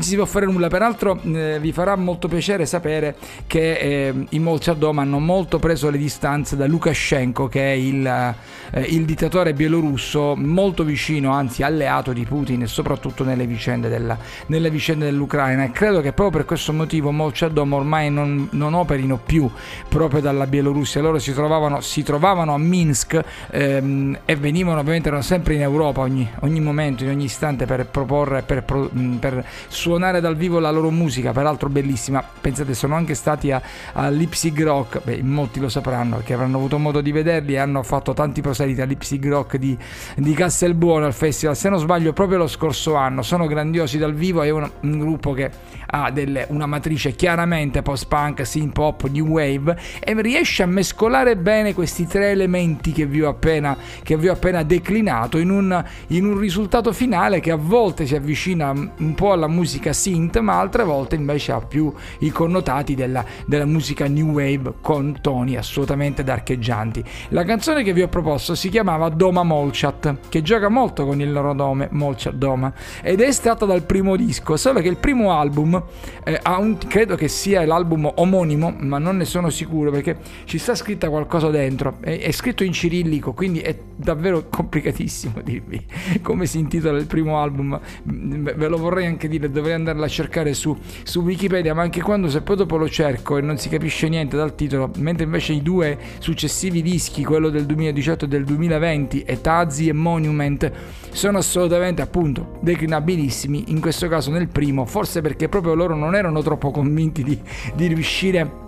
si 0.00 0.16
può 0.16 0.24
fare 0.24 0.46
nulla. 0.46 0.66
Peraltro 0.66 1.20
eh, 1.22 1.58
vi 1.60 1.70
farà 1.70 1.94
molto 1.94 2.26
piacere 2.26 2.66
sapere 2.66 3.14
che 3.46 3.74
eh, 3.74 4.26
i 4.30 4.38
Molci 4.40 4.76
Doma 4.76 5.02
hanno 5.02 5.20
molto 5.20 5.60
preso 5.60 5.90
le 5.90 5.98
distanze 5.98 6.56
da 6.56 6.66
Lukashenko, 6.66 7.46
che 7.46 7.72
è 7.72 7.76
il 7.76 8.34
eh, 8.70 8.82
il 8.82 9.04
dittatore 9.04 9.52
bielorusso 9.52 10.34
molto 10.36 10.84
vicino, 10.84 11.32
anzi 11.32 11.62
alleato 11.62 12.12
di 12.12 12.24
Putin 12.24 12.66
soprattutto 12.66 13.24
nelle 13.24 13.46
vicende, 13.46 13.88
della, 13.88 14.16
nelle 14.46 14.70
vicende 14.70 15.04
dell'Ucraina. 15.04 15.64
E 15.64 15.70
credo 15.70 16.00
che 16.00 16.12
proprio 16.12 16.38
per 16.38 16.44
questo 16.46 16.72
motivo 16.72 17.10
Molchadom 17.10 17.72
ormai 17.72 18.10
non, 18.10 18.48
non, 18.52 18.74
operino 18.74 19.18
più 19.24 19.48
proprio 19.88 20.20
dalla 20.20 20.46
Bielorussia, 20.46 21.00
loro 21.00 21.18
si 21.18 21.32
trovavano, 21.32 21.80
si 21.80 22.02
trovavano 22.02 22.54
a 22.54 22.58
Minsk 22.58 23.20
ehm, 23.50 24.18
e 24.24 24.36
venivano 24.36 24.80
ovviamente 24.80 25.08
erano 25.08 25.22
sempre 25.22 25.54
in 25.54 25.62
Europa 25.62 26.00
ogni, 26.00 26.28
ogni 26.40 26.60
momento, 26.60 27.04
in 27.04 27.10
ogni 27.10 27.24
istante 27.24 27.66
per 27.66 27.86
proporre, 27.86 28.42
per, 28.42 28.64
per, 28.64 29.44
suonare 29.68 30.20
dal 30.20 30.36
vivo 30.36 30.58
la 30.58 30.70
loro 30.70 30.90
musica, 30.90 31.32
peraltro 31.32 31.68
bellissima, 31.68 32.24
pensate 32.40 32.74
sono 32.74 32.94
anche 32.94 33.14
stati 33.14 33.50
a, 33.50 33.60
a 33.92 34.08
Lipsig 34.08 34.62
Rock, 34.62 35.02
beh 35.02 35.22
molti 35.22 35.60
lo 35.60 35.68
sapranno 35.68 36.16
perché 36.16 36.34
avranno 36.34 36.56
avuto 36.56 36.78
modo 36.78 37.00
di 37.00 37.12
vederli 37.12 37.54
e 37.54 37.58
hanno 37.58 37.82
fatto 37.82 38.12
tanti 38.14 38.40
proseliti 38.40 38.53
salita 38.54 38.84
Lipsig 38.84 39.28
Rock 39.28 39.56
di, 39.56 39.76
di 40.16 40.32
Castelbuono 40.32 41.04
al 41.06 41.12
festival, 41.12 41.56
se 41.56 41.68
non 41.68 41.78
sbaglio 41.78 42.12
proprio 42.12 42.38
lo 42.38 42.46
scorso 42.46 42.94
anno, 42.94 43.22
sono 43.22 43.46
grandiosi 43.46 43.98
dal 43.98 44.14
vivo, 44.14 44.42
è 44.42 44.50
un, 44.50 44.68
un 44.80 44.98
gruppo 44.98 45.32
che 45.32 45.50
ha 45.86 46.10
delle, 46.10 46.46
una 46.50 46.66
matrice 46.66 47.12
chiaramente 47.12 47.82
post-punk, 47.82 48.44
synth 48.46 48.72
pop, 48.72 49.08
new 49.08 49.26
wave 49.26 49.78
e 50.00 50.20
riesce 50.20 50.62
a 50.62 50.66
mescolare 50.66 51.36
bene 51.36 51.72
questi 51.72 52.06
tre 52.06 52.30
elementi 52.30 52.92
che 52.92 53.06
vi 53.06 53.22
ho 53.22 53.28
appena, 53.28 53.76
vi 54.04 54.28
ho 54.28 54.32
appena 54.32 54.62
declinato 54.62 55.38
in 55.38 55.50
un, 55.50 55.84
in 56.08 56.24
un 56.24 56.38
risultato 56.38 56.92
finale 56.92 57.40
che 57.40 57.50
a 57.50 57.56
volte 57.56 58.06
si 58.06 58.14
avvicina 58.14 58.70
un 58.70 59.14
po' 59.14 59.32
alla 59.32 59.48
musica 59.48 59.92
synth 59.92 60.38
ma 60.40 60.58
altre 60.58 60.84
volte 60.84 61.14
invece 61.14 61.52
ha 61.52 61.60
più 61.60 61.92
i 62.20 62.30
connotati 62.30 62.94
della, 62.94 63.24
della 63.46 63.64
musica 63.64 64.06
new 64.08 64.32
wave 64.32 64.74
con 64.80 65.18
toni 65.20 65.56
assolutamente 65.56 66.24
darcheggianti. 66.24 67.04
La 67.28 67.44
canzone 67.44 67.82
che 67.82 67.92
vi 67.92 68.02
ho 68.02 68.08
proposto 68.08 68.43
si 68.52 68.68
chiamava 68.68 69.08
Doma 69.08 69.42
Molchat, 69.42 70.28
che 70.28 70.42
gioca 70.42 70.68
molto 70.68 71.06
con 71.06 71.20
il 71.22 71.32
loro 71.32 71.54
nome, 71.54 71.88
Molchat 71.90 72.34
Doma, 72.34 72.70
ed 73.02 73.22
è 73.22 73.26
estratto 73.26 73.64
dal 73.64 73.84
primo 73.84 74.16
disco, 74.16 74.58
solo 74.58 74.80
che 74.80 74.88
il 74.88 74.98
primo 74.98 75.32
album 75.32 75.82
eh, 76.24 76.38
un, 76.58 76.76
credo 76.76 77.16
che 77.16 77.28
sia 77.28 77.64
l'album 77.64 78.12
omonimo, 78.16 78.74
ma 78.80 78.98
non 78.98 79.16
ne 79.16 79.24
sono 79.24 79.48
sicuro 79.48 79.90
perché 79.90 80.18
ci 80.44 80.58
sta 80.58 80.74
scritta 80.74 81.08
qualcosa 81.08 81.48
dentro, 81.48 81.96
è, 82.00 82.18
è 82.20 82.32
scritto 82.32 82.62
in 82.64 82.72
cirillico, 82.72 83.32
quindi 83.32 83.60
è 83.60 83.78
davvero 83.96 84.48
complicatissimo 84.50 85.40
dirvi 85.40 85.86
come 86.20 86.46
si 86.46 86.58
intitola 86.58 86.98
il 86.98 87.06
primo 87.06 87.38
album, 87.38 87.78
ve 88.02 88.68
lo 88.68 88.76
vorrei 88.76 89.06
anche 89.06 89.28
dire, 89.28 89.50
dovrei 89.50 89.74
andarla 89.74 90.06
a 90.06 90.08
cercare 90.08 90.54
su, 90.54 90.76
su 91.04 91.20
Wikipedia, 91.20 91.74
ma 91.74 91.82
anche 91.82 92.00
quando 92.00 92.28
se 92.28 92.40
poi 92.40 92.56
dopo 92.56 92.76
lo 92.76 92.88
cerco 92.88 93.36
e 93.36 93.40
non 93.40 93.58
si 93.58 93.68
capisce 93.68 94.08
niente 94.08 94.36
dal 94.36 94.54
titolo, 94.54 94.90
mentre 94.96 95.24
invece 95.24 95.52
i 95.52 95.62
due 95.62 95.98
successivi 96.18 96.82
dischi, 96.82 97.24
quello 97.24 97.50
del 97.50 97.66
2018 97.66 98.24
e 98.24 98.28
del 98.34 98.44
2020 98.44 99.22
e 99.22 99.40
Tazi 99.40 99.88
e 99.88 99.92
Monument 99.92 100.70
sono 101.10 101.38
assolutamente 101.38 102.02
appunto 102.02 102.58
declinabilissimi, 102.60 103.66
in 103.68 103.80
questo 103.80 104.08
caso 104.08 104.30
nel 104.32 104.48
primo, 104.48 104.84
forse 104.84 105.20
perché 105.20 105.48
proprio 105.48 105.74
loro 105.74 105.94
non 105.94 106.16
erano 106.16 106.42
troppo 106.42 106.72
convinti 106.72 107.22
di, 107.22 107.38
di 107.74 107.86
riuscire 107.86 108.62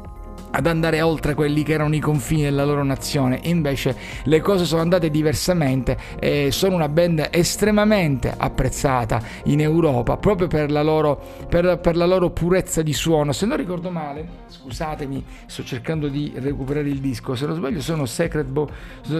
ad 0.51 0.67
andare 0.67 1.01
oltre 1.01 1.35
quelli 1.35 1.63
che 1.63 1.73
erano 1.73 1.95
i 1.95 2.01
confini 2.01 2.43
della 2.43 2.65
loro 2.65 2.83
nazione. 2.83 3.41
Invece 3.45 3.97
le 4.25 4.41
cose 4.41 4.65
sono 4.65 4.81
andate 4.81 5.11
diversamente 5.11 5.97
e 6.19 6.51
sono 6.51 6.75
una 6.75 6.89
band 6.89 7.29
estremamente 7.31 8.33
apprezzata 8.37 9.21
in 9.45 9.61
Europa 9.61 10.17
proprio 10.17 10.47
per 10.47 10.71
la 10.71 10.83
loro, 10.83 11.21
per, 11.49 11.79
per 11.79 11.97
la 11.97 12.07
loro 12.07 12.31
purezza 12.31 12.83
di 12.83 12.93
suono. 12.93 13.33
Se 13.33 13.47
non 13.47 13.57
ricordo 13.57 13.91
male, 13.91 14.29
scusatemi, 14.49 15.25
sto 15.47 15.63
cercando 15.65 16.09
di 16.09 16.33
recuperare 16.37 16.89
il 16.89 17.01
disco, 17.01 17.35
se 17.35 17.47
non 17.47 17.57
sbaglio 17.57 17.81
sono 17.81 18.07
Sacred, 18.07 18.47
Bo- 18.49 18.71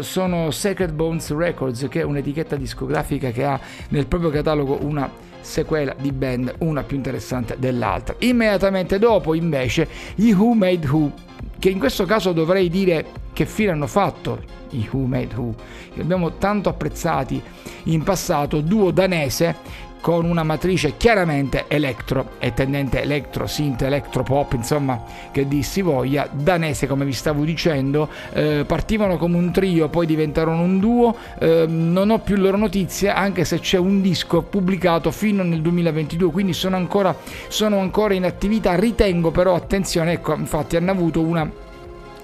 sono 0.01 0.51
Sacred 0.51 0.93
Bones 0.93 1.35
Records, 1.35 1.87
che 1.89 2.01
è 2.01 2.05
un'etichetta 2.05 2.57
discografica 2.57 3.31
che 3.31 3.45
ha 3.45 3.59
nel 3.89 4.07
proprio 4.07 4.31
catalogo 4.31 4.79
una 4.83 5.11
sequela 5.47 5.95
di 5.99 6.13
band, 6.13 6.55
una 6.59 6.83
più 6.83 6.97
interessante 6.97 7.57
dell'altra. 7.59 8.17
Immediatamente 8.19 8.99
dopo, 8.99 9.33
invece, 9.33 9.89
gli 10.17 10.33
Who 10.33 10.55
Made 10.55 10.87
Who, 10.87 11.13
che 11.59 11.71
in 11.71 11.79
questo 11.79 12.05
caso 12.05 12.33
dovrei 12.33 12.69
dire 12.69 13.07
che 13.33 13.47
fine 13.47 13.71
hanno 13.71 13.87
fatto 13.87 14.43
i 14.71 14.89
Who 14.91 15.07
Made 15.07 15.35
Who, 15.35 15.55
che 15.95 16.01
abbiamo 16.01 16.37
tanto 16.37 16.69
apprezzati 16.69 17.41
in 17.85 18.03
passato, 18.03 18.61
duo 18.61 18.91
danese 18.91 19.85
con 20.07 20.25
una 20.25 20.45
matrice 20.45 20.97
chiaramente 20.97 21.65
elettro 21.67 22.35
e 22.39 22.55
tendente 22.55 23.03
elettro, 23.03 23.49
synth, 23.49 23.83
elettro 23.83 24.23
pop, 24.23 24.53
insomma, 24.53 25.03
che 25.33 25.49
dir 25.49 25.65
si 25.65 25.83
voglia, 25.83 26.29
danese 26.31 26.87
come 26.87 27.05
vi 27.05 27.13
stavo 27.13 27.43
dicendo, 27.43 28.09
eh, 28.33 28.63
partivano 28.65 29.17
come 29.17 29.37
un 29.37 29.51
trio, 29.51 29.89
poi 29.89 30.07
diventarono 30.07 30.63
un 30.63 30.79
duo, 30.79 31.17
eh, 31.41 31.67
non 31.67 32.11
ho 32.11 32.21
più 32.21 32.37
loro 32.37 32.57
notizie, 32.57 33.11
anche 33.11 33.45
se 33.45 33.59
c'è 33.59 33.79
un 33.79 34.01
disco 34.01 34.43
pubblicato 34.43 35.11
fino 35.11 35.43
nel 35.43 35.61
2022, 35.61 36.31
quindi 36.31 36.53
sono 36.53 36.77
ancora, 36.77 37.13
sono 37.49 37.81
ancora 37.81 38.15
in 38.15 38.27
attività, 38.27 38.77
ritengo 38.77 39.33
però, 39.33 39.57
attenzione, 39.57 40.13
ecco, 40.13 40.37
infatti 40.37 40.77
hanno 40.77 40.93
avuto 40.93 41.21
una 41.21 41.51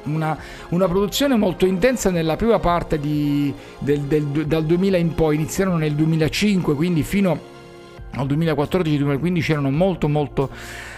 una, 0.05 0.37
una, 0.70 0.89
produzione 0.89 1.37
molto 1.37 1.64
intensa 1.64 2.11
nella 2.11 2.35
prima 2.35 2.59
parte 2.59 2.99
di, 2.99 3.53
del, 3.78 4.01
del, 4.01 4.24
dal 4.47 4.64
2000 4.64 4.97
in 4.97 5.14
poi, 5.14 5.35
iniziarono 5.35 5.78
nel 5.78 5.95
2005, 5.95 6.74
quindi 6.74 7.03
fino 7.05 7.51
al 8.14 8.26
2014-2015 8.26 9.50
erano 9.50 9.70
molto 9.70 10.08
molto 10.08 10.50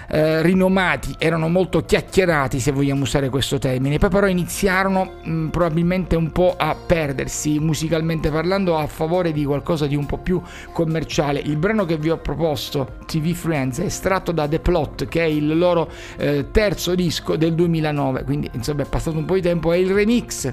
eh, 0.08 0.42
rinomati, 0.42 1.14
erano 1.18 1.48
molto 1.48 1.84
chiacchierati 1.84 2.60
se 2.60 2.72
vogliamo 2.72 3.02
usare 3.02 3.28
questo 3.28 3.58
termine, 3.58 3.98
poi 3.98 4.10
però 4.10 4.26
iniziarono 4.26 5.12
mh, 5.22 5.46
probabilmente 5.46 6.16
un 6.16 6.30
po' 6.30 6.54
a 6.56 6.74
perdersi 6.74 7.58
musicalmente 7.58 8.30
parlando 8.30 8.76
a 8.76 8.86
favore 8.86 9.32
di 9.32 9.44
qualcosa 9.44 9.86
di 9.86 9.96
un 9.96 10.06
po' 10.06 10.18
più 10.18 10.40
commerciale. 10.72 11.40
Il 11.40 11.56
brano 11.56 11.84
che 11.84 11.96
vi 11.96 12.10
ho 12.10 12.18
proposto, 12.18 12.96
TV 13.06 13.32
Friends, 13.32 13.80
è 13.80 13.84
estratto 13.84 14.32
da 14.32 14.46
The 14.46 14.60
Plot, 14.60 15.06
che 15.06 15.22
è 15.22 15.26
il 15.26 15.56
loro 15.56 15.90
eh, 16.16 16.50
terzo 16.50 16.94
disco 16.94 17.36
del 17.36 17.54
2009, 17.54 18.24
quindi 18.24 18.50
insomma 18.52 18.82
è 18.82 18.86
passato 18.86 19.16
un 19.16 19.24
po' 19.24 19.34
di 19.34 19.42
tempo, 19.42 19.72
è 19.72 19.76
il 19.76 19.92
remix 19.92 20.52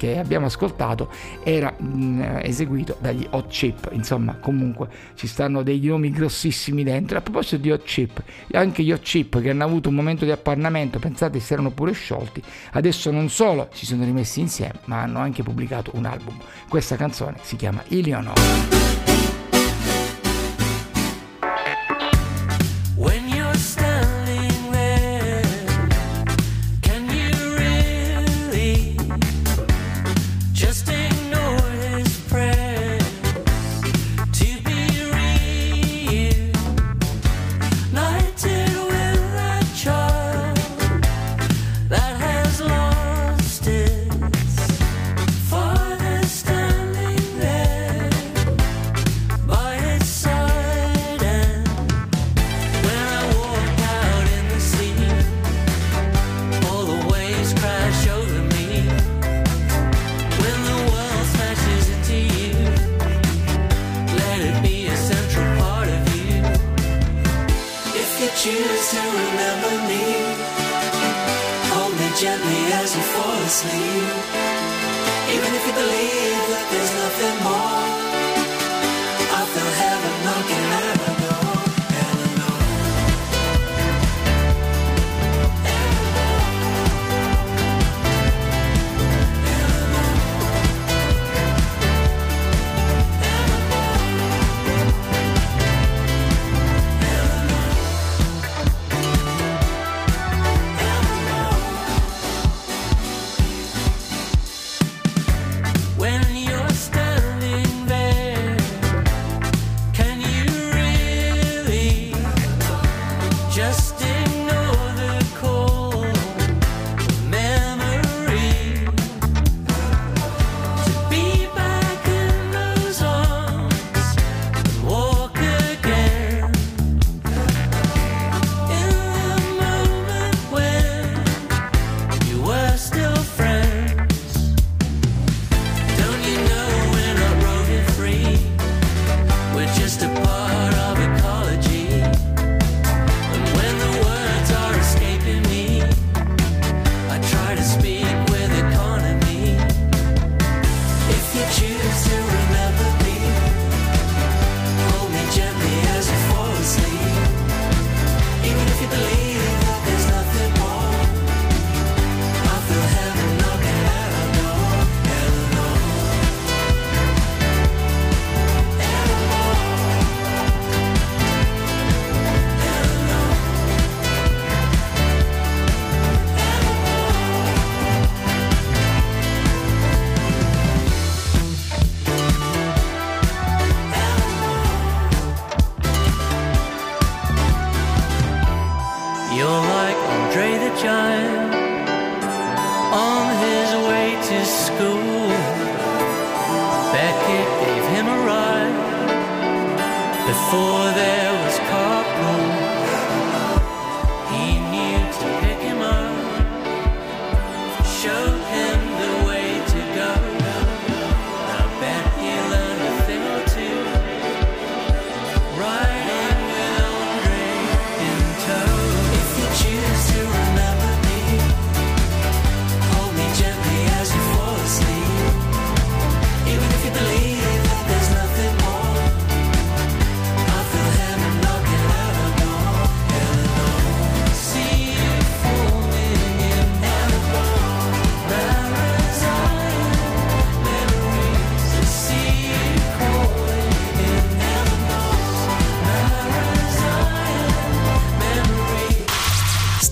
che 0.00 0.18
abbiamo 0.18 0.46
ascoltato 0.46 1.10
era 1.42 1.74
mh, 1.76 1.84
mm, 1.84 2.22
eseguito 2.40 2.96
dagli 3.00 3.26
Hot 3.32 3.48
Chip, 3.48 3.90
insomma 3.92 4.36
comunque 4.36 4.88
ci 5.14 5.26
stanno 5.26 5.62
dei 5.62 5.78
nomi 5.78 6.08
grossissimi 6.08 6.82
dentro. 6.82 7.18
A 7.18 7.20
proposito 7.20 7.58
di 7.58 7.70
Hot 7.70 7.82
Chip, 7.82 8.22
anche 8.52 8.82
gli 8.82 8.92
Hot 8.92 9.02
Chip 9.02 9.42
che 9.42 9.50
hanno 9.50 9.64
avuto 9.64 9.90
un 9.90 9.96
momento 9.96 10.24
di 10.24 10.30
appannamento, 10.30 10.98
pensate 10.98 11.38
si 11.38 11.52
erano 11.52 11.70
pure 11.70 11.92
sciolti, 11.92 12.42
adesso 12.72 13.10
non 13.10 13.28
solo 13.28 13.68
si 13.72 13.84
sono 13.84 14.02
rimessi 14.04 14.40
insieme, 14.40 14.80
ma 14.86 15.02
hanno 15.02 15.18
anche 15.18 15.42
pubblicato 15.42 15.90
un 15.96 16.06
album. 16.06 16.38
Questa 16.66 16.96
canzone 16.96 17.36
si 17.42 17.56
chiama 17.56 17.82
Ilionor. 17.88 19.09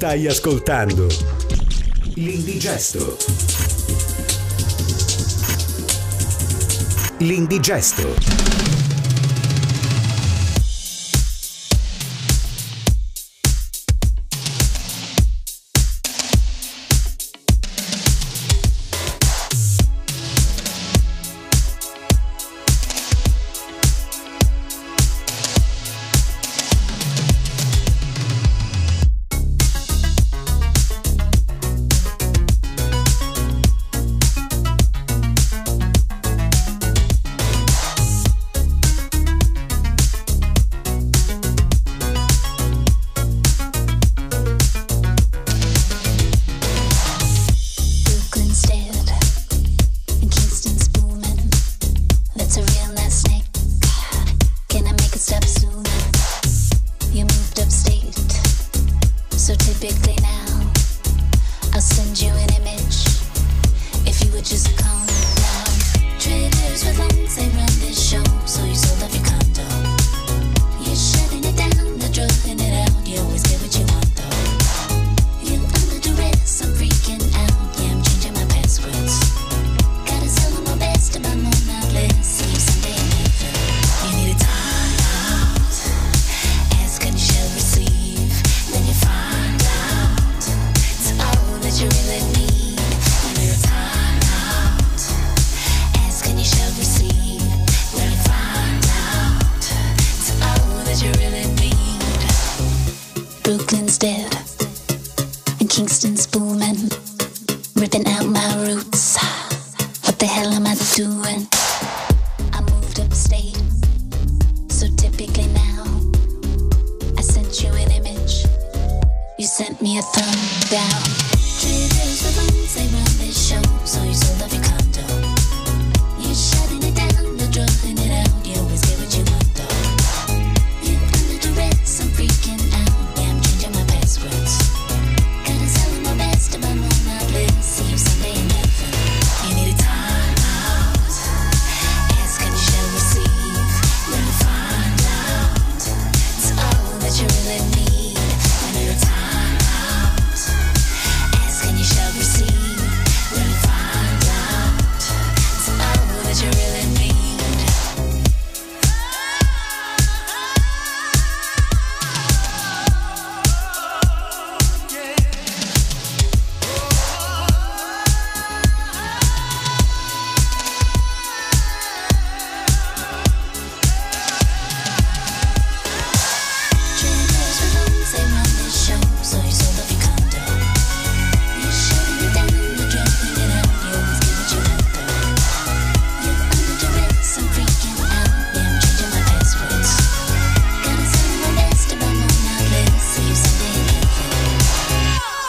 Stai 0.08 0.26
ascoltando 0.26 1.06
L'Indigesto. 2.14 3.18
L'Indigesto. 7.18 8.97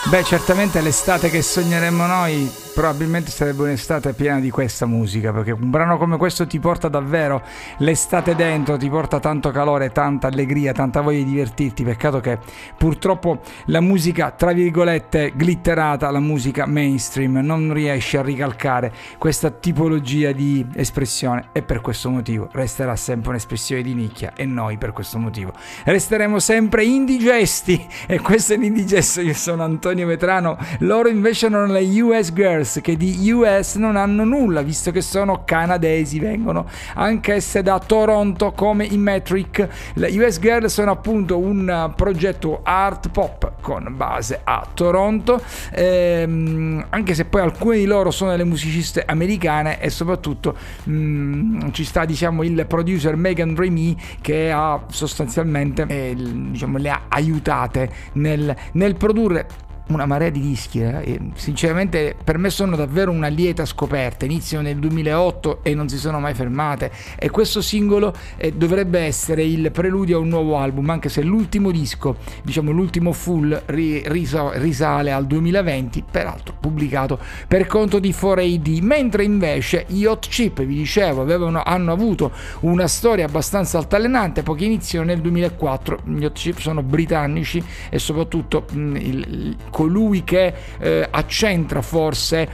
Beh, 0.09 0.23
certamente 0.23 0.81
l'estate 0.81 1.29
che 1.29 1.43
sogneremmo 1.43 2.07
noi 2.07 2.51
probabilmente 2.73 3.29
sarebbe 3.29 3.63
un'estate 3.63 4.13
piena 4.13 4.39
di 4.39 4.49
questa 4.49 4.85
musica, 4.85 5.33
perché 5.33 5.51
un 5.51 5.69
brano 5.69 5.97
come 5.97 6.17
questo 6.17 6.47
ti 6.47 6.59
porta 6.59 6.87
davvero 6.87 7.43
l'estate 7.79 8.35
dentro, 8.35 8.77
ti 8.77 8.89
porta 8.89 9.19
tanto 9.19 9.51
calore, 9.51 9.91
tanta 9.91 10.27
allegria, 10.27 10.71
tanta 10.71 11.01
voglia 11.01 11.17
di 11.17 11.25
divertirti. 11.25 11.83
Peccato 11.83 12.21
che 12.21 12.39
purtroppo 12.77 13.41
la 13.65 13.81
musica, 13.81 14.31
tra 14.31 14.53
virgolette, 14.53 15.33
glitterata, 15.35 16.09
la 16.09 16.21
musica 16.21 16.65
mainstream, 16.65 17.39
non 17.43 17.73
riesce 17.73 18.17
a 18.17 18.21
ricalcare 18.21 18.93
questa 19.17 19.51
tipologia 19.51 20.31
di 20.31 20.65
espressione 20.73 21.49
e 21.51 21.61
per 21.61 21.81
questo 21.81 22.09
motivo 22.09 22.47
resterà 22.53 22.95
sempre 22.95 23.31
un'espressione 23.31 23.81
di 23.81 23.93
nicchia 23.93 24.31
e 24.35 24.45
noi 24.45 24.77
per 24.77 24.93
questo 24.93 25.19
motivo 25.19 25.51
resteremo 25.83 26.39
sempre 26.39 26.85
indigesti 26.85 27.85
e 28.07 28.19
questo 28.19 28.53
è 28.53 28.57
l'indigesto, 28.57 29.21
io 29.21 29.33
sono 29.33 29.63
Antonio 29.63 29.98
Vetrano, 30.05 30.57
loro 30.79 31.09
invece 31.09 31.47
erano 31.47 31.71
le 31.71 32.01
US 32.01 32.33
Girls 32.33 32.47
Girls 32.59 32.79
che 32.81 32.97
di 32.97 33.31
US 33.31 33.75
non 33.75 33.95
hanno 33.95 34.23
nulla 34.23 34.61
visto 34.61 34.91
che 34.91 35.01
sono 35.01 35.43
canadesi, 35.45 36.19
vengono 36.19 36.65
anch'esse 36.95 37.61
da 37.61 37.79
Toronto 37.79 38.51
come 38.51 38.85
i 38.85 38.97
Metric. 38.97 39.67
Le 39.93 40.07
US 40.19 40.39
Girls 40.39 40.73
sono 40.73 40.91
appunto 40.91 41.37
un 41.37 41.93
progetto 41.95 42.61
art 42.63 43.09
pop 43.09 43.53
con 43.61 43.93
base 43.95 44.41
a 44.43 44.65
Toronto, 44.73 45.41
ehm, 45.71 46.87
anche 46.89 47.13
se 47.13 47.25
poi 47.25 47.41
alcune 47.41 47.77
di 47.77 47.85
loro 47.85 48.11
sono 48.11 48.31
delle 48.31 48.43
musiciste 48.43 49.03
americane 49.05 49.79
e 49.79 49.89
soprattutto 49.89 50.55
mh, 50.83 50.91
mm, 50.91 51.69
ci 51.71 51.83
sta 51.83 52.05
diciamo 52.05 52.43
il 52.43 52.65
producer 52.67 53.15
Megan 53.15 53.55
Remy 53.55 53.95
che 54.21 54.51
ha 54.51 54.83
sostanzialmente 54.89 55.85
eh, 55.87 56.15
diciamo, 56.15 56.77
le 56.77 56.89
ha 56.89 57.01
aiutate 57.09 57.89
nel, 58.13 58.55
nel 58.73 58.95
produrre 58.95 59.67
una 59.89 60.05
marea 60.05 60.29
di 60.29 60.39
dischi 60.39 60.81
eh? 60.81 61.01
e 61.03 61.19
sinceramente 61.35 62.15
per 62.23 62.37
me 62.37 62.49
sono 62.49 62.75
davvero 62.75 63.11
una 63.11 63.27
lieta 63.27 63.65
scoperta. 63.65 64.25
Iniziano 64.25 64.63
nel 64.63 64.77
2008 64.77 65.59
e 65.63 65.73
non 65.73 65.89
si 65.89 65.97
sono 65.97 66.19
mai 66.19 66.33
fermate. 66.33 66.91
E 67.17 67.29
questo 67.29 67.61
singolo 67.61 68.13
eh, 68.37 68.51
dovrebbe 68.51 68.99
essere 68.99 69.43
il 69.43 69.71
preludio 69.71 70.17
a 70.17 70.21
un 70.21 70.27
nuovo 70.27 70.57
album 70.57 70.89
anche 70.89 71.09
se 71.09 71.21
l'ultimo 71.21 71.71
disco 71.71 72.17
diciamo 72.43 72.71
l'ultimo 72.71 73.11
full 73.11 73.61
ri- 73.65 74.03
riso- 74.05 74.51
risale 74.55 75.11
al 75.11 75.25
2020 75.25 76.03
peraltro 76.09 76.55
pubblicato 76.59 77.19
per 77.47 77.67
conto 77.67 77.99
di 77.99 78.11
4AD 78.11 78.81
mentre 78.83 79.23
invece 79.23 79.85
gli 79.87 80.05
Hot 80.05 80.27
Chip 80.27 80.63
vi 80.63 80.75
dicevo 80.75 81.21
avevano, 81.21 81.61
hanno 81.63 81.91
avuto 81.91 82.31
una 82.61 82.87
storia 82.87 83.25
abbastanza 83.25 83.77
altalenante 83.77 84.43
poiché 84.43 84.65
iniziano 84.65 85.05
nel 85.05 85.21
2004 85.21 85.99
gli 86.05 86.25
Hot 86.25 86.37
Chip 86.37 86.57
sono 86.59 86.81
britannici 86.83 87.63
e 87.89 87.99
soprattutto 87.99 88.65
mh, 88.71 88.95
il, 88.95 89.17
il 89.29 89.57
colui 89.79 90.25
che 90.25 90.53
eh, 90.77 91.07
accentra 91.09 91.81
forse 91.81 92.49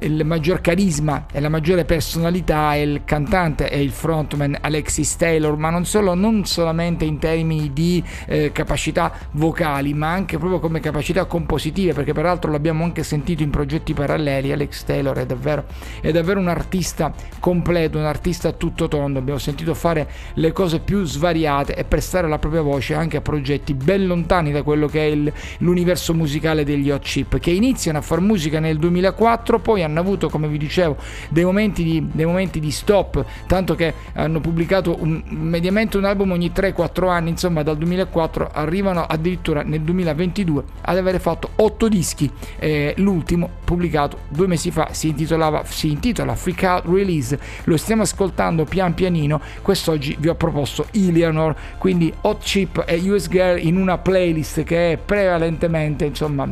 il 0.00 0.24
maggior 0.24 0.60
carisma 0.60 1.26
e 1.30 1.40
la 1.40 1.48
maggiore 1.48 1.84
personalità 1.84 2.74
è 2.74 2.78
il 2.78 3.02
cantante 3.04 3.70
e 3.70 3.82
il 3.82 3.90
frontman 3.90 4.56
Alexis 4.60 5.16
Taylor, 5.16 5.56
ma 5.56 5.70
non 5.70 5.84
solo, 5.84 6.14
non 6.14 6.44
solamente 6.44 7.04
in 7.04 7.18
termini 7.18 7.72
di 7.72 8.02
eh, 8.26 8.52
capacità 8.52 9.12
vocali, 9.32 9.92
ma 9.92 10.10
anche 10.10 10.38
proprio 10.38 10.58
come 10.58 10.80
capacità 10.80 11.24
compositive, 11.26 11.92
perché 11.92 12.12
peraltro 12.12 12.50
l'abbiamo 12.50 12.84
anche 12.84 13.02
sentito 13.02 13.42
in 13.42 13.50
progetti 13.50 13.92
paralleli. 13.92 14.52
Alex 14.52 14.84
Taylor 14.84 15.16
è 15.18 15.26
davvero, 15.26 15.64
è 16.00 16.10
davvero 16.12 16.40
un 16.40 16.48
artista 16.48 17.12
completo, 17.38 17.98
un 17.98 18.04
artista 18.04 18.52
tutto 18.52 18.88
tondo. 18.88 19.18
Abbiamo 19.18 19.38
sentito 19.38 19.74
fare 19.74 20.08
le 20.34 20.52
cose 20.52 20.80
più 20.80 21.04
svariate 21.04 21.74
e 21.74 21.84
prestare 21.84 22.28
la 22.28 22.38
propria 22.38 22.62
voce 22.62 22.94
anche 22.94 23.18
a 23.18 23.20
progetti 23.20 23.74
ben 23.74 24.06
lontani 24.06 24.50
da 24.52 24.62
quello 24.62 24.86
che 24.86 25.00
è 25.00 25.10
il, 25.10 25.32
l'universo 25.58 26.14
musicale 26.14 26.64
degli 26.64 26.90
Hot 26.90 27.02
Chip, 27.02 27.38
che 27.38 27.50
iniziano 27.50 27.98
a 27.98 28.00
fare 28.00 28.20
musica 28.20 28.60
nel 28.60 28.78
2004, 28.78 29.58
poi 29.58 29.82
hanno 29.82 29.89
avuto, 29.98 30.28
come 30.28 30.48
vi 30.48 30.58
dicevo, 30.58 30.96
dei 31.28 31.44
momenti 31.44 31.82
di, 31.82 32.06
dei 32.12 32.26
momenti 32.26 32.60
di 32.60 32.70
stop, 32.70 33.24
tanto 33.46 33.74
che 33.74 33.92
hanno 34.14 34.40
pubblicato 34.40 34.96
un, 35.00 35.22
mediamente 35.28 35.96
un 35.96 36.04
album 36.04 36.32
ogni 36.32 36.52
3-4 36.54 37.08
anni, 37.08 37.30
insomma 37.30 37.62
dal 37.62 37.76
2004 37.76 38.50
arrivano 38.52 39.04
addirittura 39.04 39.62
nel 39.62 39.80
2022 39.80 40.62
ad 40.82 40.96
avere 40.96 41.18
fatto 41.18 41.50
8 41.56 41.88
dischi. 41.88 42.30
Eh, 42.58 42.94
l'ultimo 42.98 43.48
pubblicato 43.64 44.18
due 44.28 44.46
mesi 44.46 44.70
fa 44.70 44.88
si, 44.92 45.14
si 45.16 45.90
intitola 45.90 46.34
Freak 46.34 46.62
Out 46.62 46.84
Release, 46.86 47.38
lo 47.64 47.76
stiamo 47.76 48.02
ascoltando 48.02 48.64
pian 48.64 48.94
pianino, 48.94 49.40
quest'oggi 49.62 50.16
vi 50.18 50.28
ho 50.28 50.34
proposto 50.34 50.86
Eleanor, 50.92 51.54
quindi 51.78 52.12
Hot 52.22 52.42
Chip 52.42 52.84
e 52.86 52.96
US 53.10 53.28
Girl 53.28 53.58
in 53.64 53.76
una 53.76 53.98
playlist 53.98 54.62
che 54.64 54.92
è 54.92 54.96
prevalentemente 54.96 56.04
insomma 56.04 56.48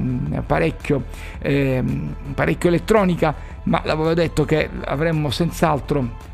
parecchio, 0.46 1.04
eh, 1.40 1.82
parecchio 2.34 2.68
elettronica, 2.68 3.27
ma 3.68 3.80
l'avevo 3.84 4.14
detto 4.14 4.44
che 4.44 4.68
avremmo 4.84 5.30
senz'altro 5.30 6.26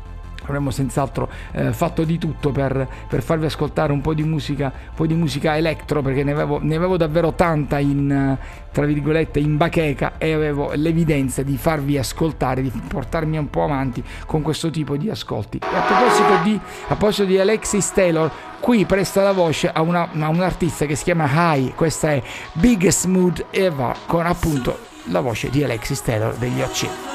avremmo 0.45 0.71
senz'altro 0.71 1.29
eh, 1.53 1.73
fatto 1.73 2.03
di 2.03 2.17
tutto 2.17 2.51
per, 2.51 2.87
per, 3.09 3.23
farvi 3.23 3.45
ascoltare 3.45 3.91
un 3.91 4.01
po' 4.01 4.13
di 4.13 4.23
musica, 4.23 4.71
un 4.89 4.95
po' 4.95 5.07
di 5.07 5.15
musica 5.15 5.57
electro 5.57 6.03
perché 6.03 6.23
ne 6.23 6.33
avevo, 6.33 6.59
ne 6.61 6.75
avevo 6.75 6.97
davvero 6.97 7.33
tanta 7.33 7.79
in, 7.79 8.37
tra 8.71 8.85
virgolette 8.85 9.39
in 9.39 9.57
bacheca 9.57 10.17
e 10.17 10.33
avevo 10.33 10.71
l'evidenza 10.75 11.41
di 11.41 11.57
farvi 11.57 11.97
ascoltare, 11.97 12.61
di 12.61 12.71
portarmi 12.87 13.37
un 13.37 13.49
po' 13.49 13.63
avanti 13.63 14.03
con 14.25 14.41
questo 14.41 14.69
tipo 14.69 14.95
di 14.97 15.09
ascolti. 15.09 15.57
E 15.57 15.75
a 15.75 15.81
proposito 15.81 16.43
di, 16.43 16.59
a 16.83 16.95
proposito 16.95 17.25
di 17.25 17.39
Alexis 17.39 17.91
Taylor, 17.91 18.31
qui 18.59 18.85
presta 18.85 19.23
la 19.23 19.31
voce 19.31 19.71
a, 19.71 19.81
una, 19.81 20.09
a 20.11 20.27
un 20.27 20.41
artista 20.41 20.85
che 20.85 20.95
si 20.95 21.05
chiama 21.05 21.27
High, 21.27 21.73
questa 21.73 22.11
è 22.11 22.21
Biggest 22.53 23.05
Mood 23.05 23.45
Ever 23.49 23.95
con 24.05 24.27
appunto 24.27 24.77
la 25.05 25.21
voce 25.21 25.49
di 25.49 25.63
Alexis 25.63 26.01
Taylor 26.01 26.35
degli 26.35 26.61
OC. 26.61 27.14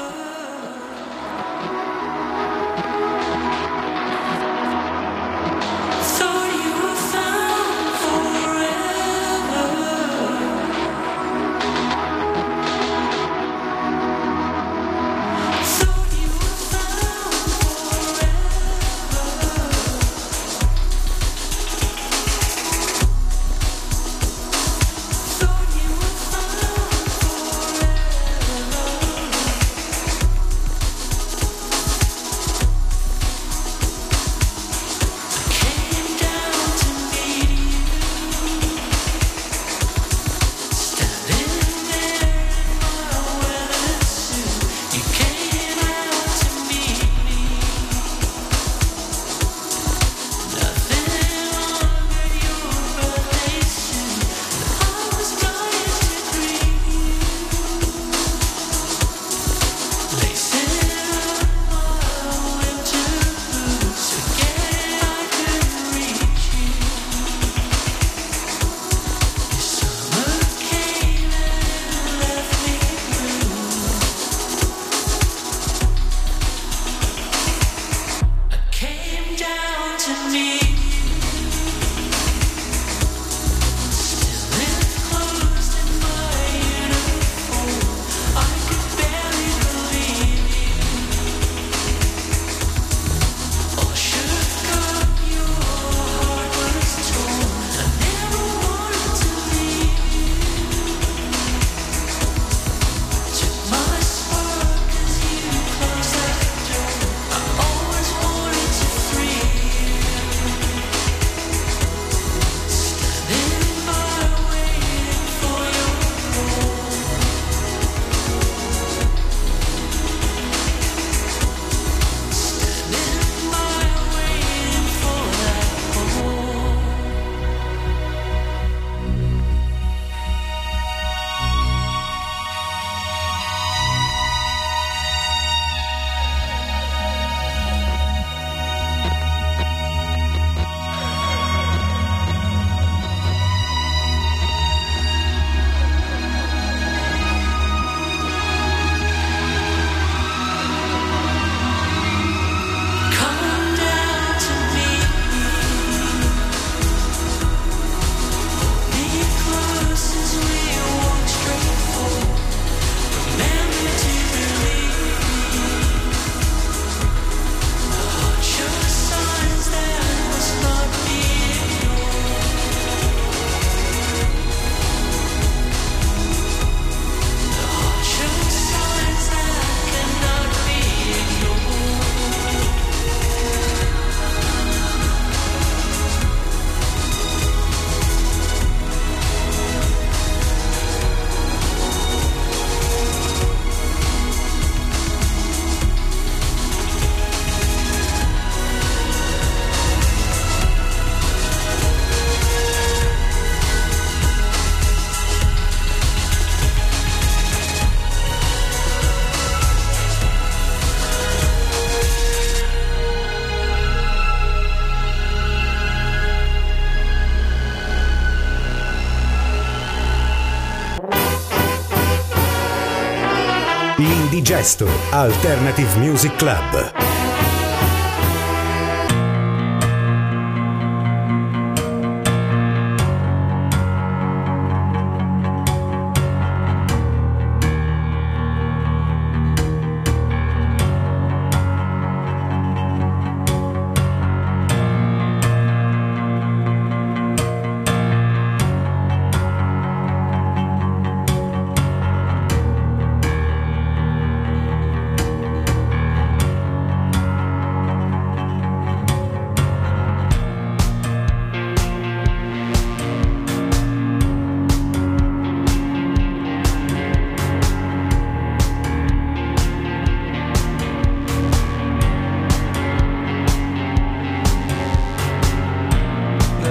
L'Indigesto 224.51 224.85
Alternative 225.11 225.97
Music 225.97 226.35
Club. 226.35 227.00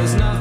there's 0.01 0.14
nothing 0.14 0.39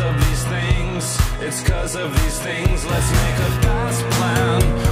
of 0.00 0.14
these 0.16 0.44
things. 0.44 1.16
It's 1.38 1.62
cause 1.62 1.94
of 1.94 2.10
these 2.22 2.40
things. 2.40 2.84
Let's 2.84 3.10
make 3.12 3.38
a 3.38 3.50
fast 3.62 4.02
plan. 4.10 4.84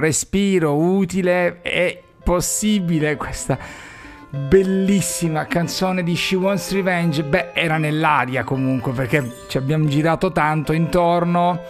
Respiro 0.00 0.74
utile 0.74 1.62
è 1.62 2.00
possibile 2.22 3.16
questa 3.16 3.58
bellissima 4.28 5.46
canzone 5.46 6.02
di 6.02 6.14
She 6.14 6.36
Wants 6.36 6.72
Revenge? 6.72 7.22
Beh 7.22 7.52
era 7.52 7.78
nell'aria 7.78 8.44
comunque 8.44 8.92
perché 8.92 9.44
ci 9.48 9.58
abbiamo 9.58 9.86
girato 9.86 10.32
tanto 10.32 10.72
intorno 10.72 11.60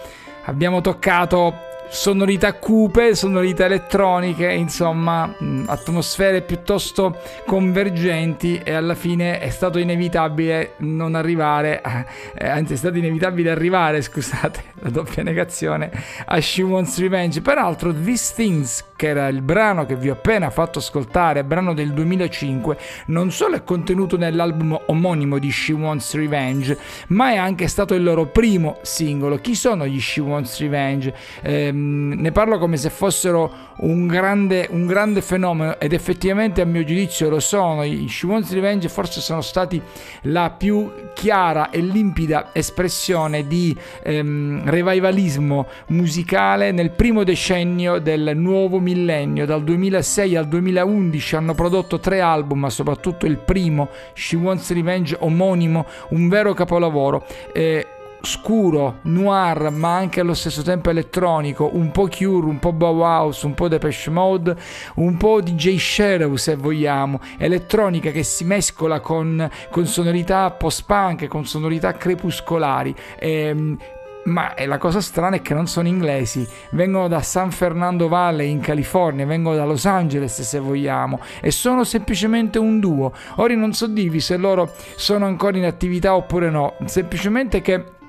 abbiamo 0.45 0.81
toccato 0.81 1.69
sonorità 1.91 2.53
cupe, 2.53 3.15
sonorità 3.15 3.65
elettroniche, 3.65 4.49
insomma, 4.49 5.35
atmosfere 5.65 6.41
piuttosto 6.41 7.17
convergenti 7.45 8.61
e 8.63 8.71
alla 8.71 8.95
fine 8.95 9.39
è 9.39 9.49
stato 9.49 9.77
inevitabile 9.77 10.75
non 10.77 11.15
arrivare, 11.15 11.81
eh, 12.33 12.47
anzi 12.47 12.73
è 12.73 12.75
stato 12.77 12.97
inevitabile 12.97 13.51
arrivare, 13.51 14.01
scusate, 14.01 14.63
la 14.79 14.89
doppia 14.89 15.21
negazione, 15.21 15.91
a 16.25 16.39
She 16.39 16.61
Wants 16.63 16.97
Revenge. 16.97 17.41
Peraltro, 17.41 17.93
These 17.93 18.33
Things, 18.35 18.85
che 18.95 19.09
era 19.09 19.27
il 19.27 19.41
brano 19.41 19.85
che 19.85 19.97
vi 19.97 20.09
ho 20.09 20.13
appena 20.13 20.49
fatto 20.49 20.79
ascoltare, 20.79 21.43
brano 21.43 21.73
del 21.73 21.91
2005, 21.91 22.77
non 23.07 23.31
solo 23.31 23.57
è 23.57 23.63
contenuto 23.65 24.15
nell'album 24.15 24.79
omonimo 24.85 25.37
di 25.39 25.51
She 25.51 25.73
Wants 25.73 26.15
Revenge, 26.15 26.77
ma 27.07 27.31
è 27.31 27.35
anche 27.35 27.67
stato 27.67 27.93
il 27.95 28.03
loro 28.03 28.27
primo 28.27 28.77
singolo. 28.81 29.37
Chi 29.39 29.55
sono 29.55 29.85
gli 29.85 29.99
She 29.99 30.21
Wants 30.21 30.57
Revenge? 30.61 31.13
Eh, 31.41 31.79
ne 31.81 32.31
parlo 32.31 32.57
come 32.57 32.77
se 32.77 32.89
fossero 32.89 33.69
un 33.77 34.07
grande, 34.07 34.67
un 34.71 34.85
grande, 34.85 35.21
fenomeno 35.21 35.79
ed 35.79 35.93
effettivamente 35.93 36.61
a 36.61 36.65
mio 36.65 36.83
giudizio 36.83 37.29
lo 37.29 37.39
sono. 37.39 37.83
I 37.83 38.07
Shimon's 38.07 38.51
Revenge 38.53 38.89
forse 38.89 39.21
sono 39.21 39.41
stati 39.41 39.81
la 40.23 40.53
più 40.55 40.91
chiara 41.13 41.69
e 41.69 41.79
limpida 41.79 42.49
espressione 42.53 43.47
di 43.47 43.75
ehm, 44.03 44.69
revivalismo 44.69 45.67
musicale 45.87 46.71
nel 46.71 46.91
primo 46.91 47.23
decennio 47.23 47.99
del 47.99 48.33
nuovo 48.35 48.79
millennio. 48.79 49.45
Dal 49.45 49.63
2006 49.63 50.35
al 50.35 50.47
2011 50.47 51.35
hanno 51.35 51.53
prodotto 51.53 51.99
tre 51.99 52.21
album, 52.21 52.59
ma 52.59 52.69
soprattutto 52.69 53.25
il 53.25 53.37
primo, 53.37 53.89
She 54.13 54.35
Wants 54.35 54.71
Revenge 54.73 55.15
omonimo, 55.19 55.85
un 56.09 56.29
vero 56.29 56.53
capolavoro. 56.53 57.25
Eh, 57.53 57.85
scuro, 58.21 58.99
noir, 59.03 59.69
ma 59.71 59.95
anche 59.95 60.19
allo 60.19 60.33
stesso 60.33 60.61
tempo 60.61 60.89
elettronico, 60.89 61.69
un 61.73 61.91
po' 61.91 62.07
Cure, 62.07 62.47
un 62.47 62.59
po' 62.59 62.73
Bauhaus, 62.73 63.43
un 63.43 63.53
po' 63.53 63.67
Depeche 63.67 64.09
Mode, 64.09 64.55
un 64.95 65.17
po' 65.17 65.41
DJ 65.41 65.77
Shadow 65.77 66.35
se 66.35 66.55
vogliamo, 66.55 67.19
elettronica 67.37 68.11
che 68.11 68.23
si 68.23 68.43
mescola 68.43 68.99
con, 68.99 69.49
con 69.69 69.85
sonorità 69.85 70.49
post-punk, 70.51 71.27
con 71.27 71.45
sonorità 71.45 71.93
crepuscolari. 71.93 72.95
Ehm, 73.19 73.77
ma 74.23 74.53
la 74.65 74.77
cosa 74.77 75.01
strana 75.01 75.37
è 75.37 75.41
che 75.41 75.55
non 75.55 75.67
sono 75.67 75.87
inglesi, 75.87 76.47
vengono 76.71 77.07
da 77.07 77.21
San 77.21 77.49
Fernando 77.49 78.07
Valley 78.07 78.51
in 78.51 78.59
California, 78.59 79.25
vengono 79.25 79.55
da 79.55 79.65
Los 79.65 79.85
Angeles 79.85 80.41
se 80.41 80.59
vogliamo, 80.59 81.19
e 81.41 81.49
sono 81.49 81.83
semplicemente 81.83 82.59
un 82.59 82.79
duo. 82.79 83.13
Ora 83.37 83.55
non 83.55 83.73
so 83.73 83.87
dirvi 83.87 84.19
se 84.19 84.37
loro 84.37 84.71
sono 84.95 85.25
ancora 85.25 85.57
in 85.57 85.65
attività 85.65 86.15
oppure 86.15 86.51
no, 86.51 86.75
semplicemente 86.85 87.61
che 87.61 87.99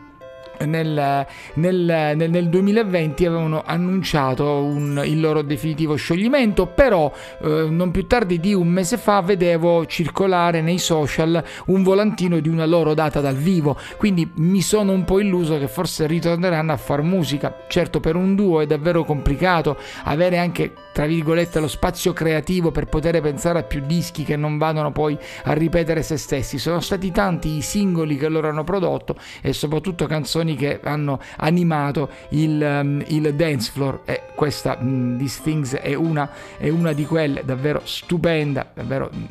nel, 0.67 1.27
nel, 1.55 2.15
nel, 2.17 2.31
nel 2.31 2.49
2020 2.49 3.27
avevano 3.27 3.63
annunciato 3.65 4.63
un, 4.65 5.03
il 5.05 5.21
loro 5.21 5.43
definitivo 5.43 5.95
scioglimento, 5.97 6.67
però 6.67 7.13
eh, 7.43 7.67
non 7.69 7.91
più 7.91 8.07
tardi 8.07 8.41
di 8.41 8.55
un 8.55 8.69
mese 8.69 8.97
fa 8.97 9.21
vedevo 9.21 9.87
circolare 9.87 10.61
nei 10.61 10.79
social 10.79 11.43
un 11.67 11.83
volantino 11.83 12.41
di 12.41 12.49
una 12.49 12.67
loro 12.67 12.95
data 12.95 13.21
dal 13.21 13.37
vivo, 13.37 13.77
quindi 13.97 14.31
mi 14.37 14.61
sono 14.63 14.93
un 14.93 15.05
po' 15.05 15.21
illuso 15.21 15.59
che 15.59 15.69
forse 15.69 16.07
ritorneranno 16.07 16.73
a 16.73 16.77
far 16.77 17.03
musica. 17.03 17.65
Certo 17.69 18.01
per 18.01 18.17
un 18.17 18.35
duo 18.35 18.61
è 18.61 18.67
davvero 18.67 19.05
complicato 19.05 19.77
avere 20.05 20.39
anche 20.39 20.73
tra 20.93 21.07
virgolette 21.07 21.59
lo 21.59 21.69
spazio 21.69 22.13
creativo 22.13 22.71
per 22.71 22.87
poter 22.87 23.21
pensare 23.21 23.61
a 23.61 23.63
più 23.63 23.83
dischi 23.87 24.25
che 24.25 24.37
non 24.37 24.59
vadano 24.59 24.93
poi 24.93 25.17
a 25.45 25.53
ripetere 25.53 26.03
se 26.03 26.17
stessi. 26.17 26.59
Sono 26.59 26.81
stati 26.81 27.11
tanti 27.11 27.57
i 27.57 27.63
singoli 27.63 28.17
che 28.17 28.29
loro 28.29 28.49
hanno 28.49 28.65
prodotto 28.65 29.17
e 29.41 29.53
soprattutto 29.53 30.07
canzoni 30.07 30.52
che 30.57 30.81
hanno 30.83 31.21
animato 31.37 32.11
il, 32.31 32.61
um, 32.61 33.03
il 33.09 33.35
dance 33.35 33.71
floor 33.73 34.01
e 34.05 34.23
questa 34.35 34.77
um, 34.81 35.19
These 35.19 35.41
Things 35.43 35.75
è 35.75 35.95
una, 35.95 36.31
è 36.59 36.69
una, 36.69 36.93
di 36.93 37.05
quelle 37.05 37.43
davvero 37.45 37.81
stupenda, 37.85 38.71
davvero 38.75 39.11
mm, 39.15 39.25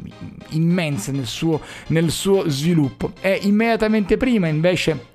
immensa 0.49 1.11
nel 1.11 1.27
suo, 1.27 1.61
nel 1.87 2.11
suo 2.11 2.47
sviluppo. 2.49 3.13
E 3.21 3.39
immediatamente 3.43 4.17
prima 4.17 4.47
invece 4.47 5.09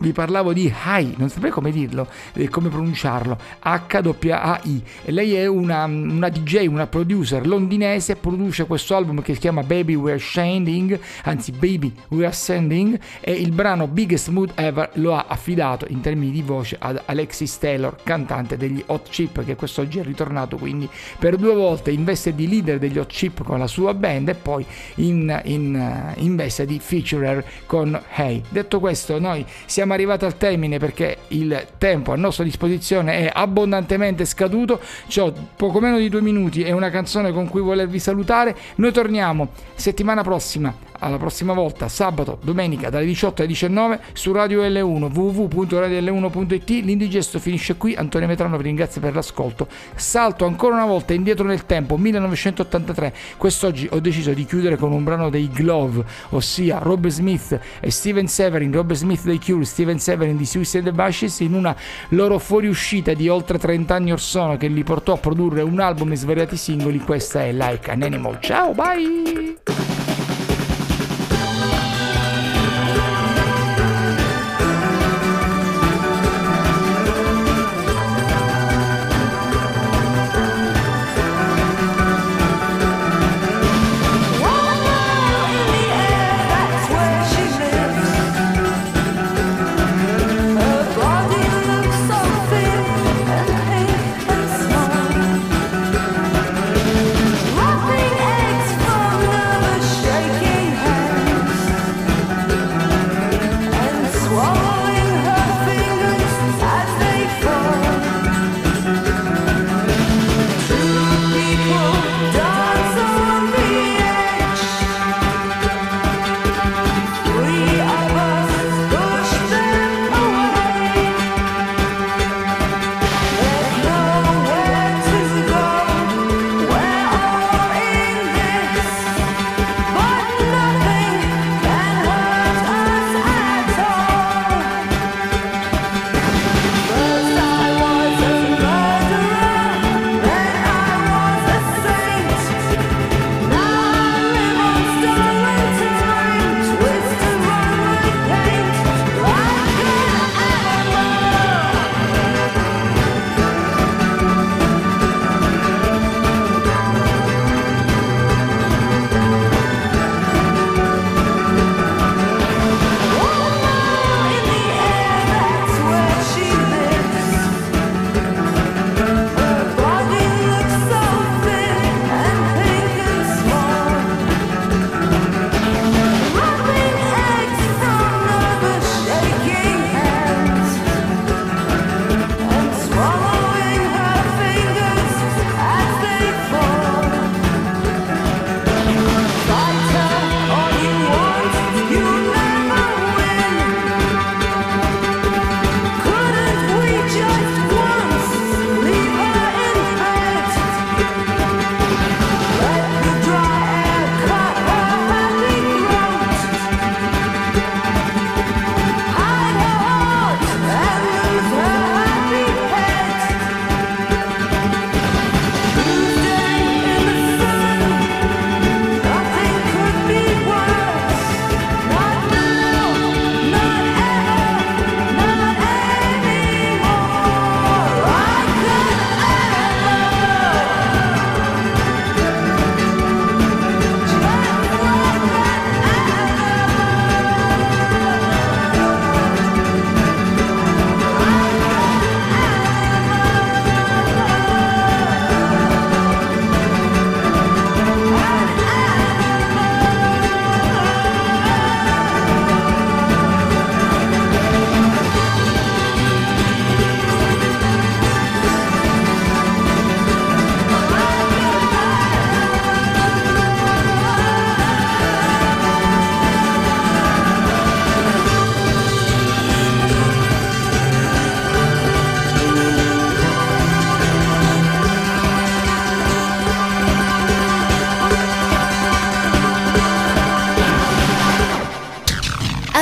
vi 0.00 0.12
parlavo 0.12 0.52
di 0.52 0.72
Hai, 0.84 1.14
non 1.18 1.28
saprei 1.28 1.50
come 1.50 1.70
dirlo, 1.70 2.08
eh, 2.34 2.48
come 2.48 2.68
pronunciarlo, 2.68 3.36
H-A-I. 3.60 4.82
E 5.04 5.12
lei 5.12 5.34
è 5.34 5.46
una, 5.46 5.84
una, 5.84 6.28
DJ, 6.28 6.66
una 6.66 6.86
producer 6.86 7.46
londinese, 7.46 8.16
produce 8.16 8.66
questo 8.66 8.96
album 8.96 9.20
che 9.22 9.34
si 9.34 9.40
chiama 9.40 9.62
Baby 9.62 9.94
We're 9.94 10.18
Sending, 10.18 10.98
anzi 11.24 11.52
Baby 11.52 11.92
We're 12.08 12.32
Sending, 12.32 12.98
e 13.20 13.32
il 13.32 13.52
brano 13.52 13.86
Biggest 13.86 14.28
Mood 14.28 14.52
Ever 14.54 14.90
lo 14.94 15.14
ha 15.14 15.26
affidato 15.28 15.86
in 15.88 16.00
termini 16.00 16.32
di 16.32 16.42
voce 16.42 16.76
ad 16.78 17.02
Alexis 17.04 17.58
Taylor, 17.58 17.96
cantante 18.02 18.56
degli 18.56 18.82
Hot 18.86 19.08
Chip, 19.10 19.44
che 19.44 19.54
quest'oggi 19.54 19.98
è 19.98 20.02
ritornato 20.02 20.56
quindi 20.56 20.88
per 21.18 21.36
due 21.36 21.54
volte 21.54 21.90
in 21.90 22.04
veste 22.04 22.34
di 22.34 22.48
leader 22.48 22.78
degli 22.78 22.98
Hot 22.98 23.10
Chip 23.10 23.44
con 23.44 23.58
la 23.58 23.66
sua 23.66 23.92
band 23.92 24.28
e 24.30 24.34
poi 24.34 24.64
in, 24.96 25.40
in, 25.44 25.76
eh, 25.76 26.20
in 26.20 26.36
veste 26.36 26.64
di 26.64 26.78
featurer 26.78 27.44
con 27.66 28.00
Hey. 28.14 28.42
Detto 28.48 28.80
questo, 28.80 29.18
noi 29.18 29.44
siamo 29.66 29.89
siamo 29.90 29.94
arrivati 29.94 30.24
al 30.24 30.36
termine 30.36 30.78
perché 30.78 31.16
il 31.28 31.66
tempo 31.78 32.12
a 32.12 32.16
nostra 32.16 32.44
disposizione 32.44 33.26
è 33.26 33.30
abbondantemente 33.32 34.24
scaduto. 34.24 34.80
Ho 35.16 35.32
poco 35.56 35.80
meno 35.80 35.98
di 35.98 36.08
due 36.08 36.20
minuti 36.20 36.62
e 36.62 36.70
una 36.72 36.90
canzone 36.90 37.32
con 37.32 37.48
cui 37.48 37.60
volervi 37.60 37.98
salutare. 37.98 38.56
Noi 38.76 38.92
torniamo 38.92 39.48
settimana 39.74 40.22
prossima 40.22 40.89
alla 41.00 41.18
prossima 41.18 41.52
volta, 41.52 41.88
sabato, 41.88 42.38
domenica 42.42 42.90
dalle 42.90 43.04
18 43.04 43.42
alle 43.42 43.50
19 43.50 44.00
su 44.12 44.32
Radio 44.32 44.62
L1 44.62 45.12
www.radiol1.it. 45.12 46.68
L'indigesto 46.84 47.38
finisce 47.38 47.76
qui. 47.76 47.94
Antonio 47.94 48.26
Metrano 48.26 48.56
vi 48.56 48.64
ringrazio 48.64 49.00
per 49.00 49.14
l'ascolto. 49.14 49.66
Salto 49.94 50.46
ancora 50.46 50.74
una 50.74 50.86
volta 50.86 51.12
indietro 51.12 51.44
nel 51.44 51.66
tempo, 51.66 51.96
1983. 51.96 53.14
Quest'oggi 53.36 53.88
ho 53.90 54.00
deciso 54.00 54.32
di 54.32 54.44
chiudere 54.44 54.76
con 54.76 54.92
un 54.92 55.04
brano 55.04 55.30
dei 55.30 55.48
Glove, 55.48 56.04
ossia 56.30 56.78
Rob 56.78 57.06
Smith 57.08 57.58
e 57.80 57.90
Steven 57.90 58.28
Severin, 58.28 58.72
Rob 58.72 58.92
Smith 58.92 59.24
dei 59.24 59.40
Cure, 59.40 59.64
Steven 59.64 59.98
Severin 59.98 60.36
di 60.36 60.46
Suicide 60.46 60.92
Bashes 60.92 61.40
in 61.40 61.54
una 61.54 61.74
loro 62.10 62.38
fuoriuscita 62.38 63.14
di 63.14 63.28
oltre 63.28 63.58
30 63.58 63.94
anni 63.94 64.12
or 64.12 64.20
sono 64.20 64.56
che 64.56 64.68
li 64.68 64.84
portò 64.84 65.14
a 65.14 65.18
produrre 65.18 65.62
un 65.62 65.80
album 65.80 66.12
e 66.12 66.16
svariati 66.16 66.56
singoli. 66.56 66.98
Questa 67.00 67.44
è 67.44 67.52
Like 67.52 67.90
an 67.90 68.02
Animal. 68.02 68.38
Ciao, 68.40 68.72
bye! 68.72 69.69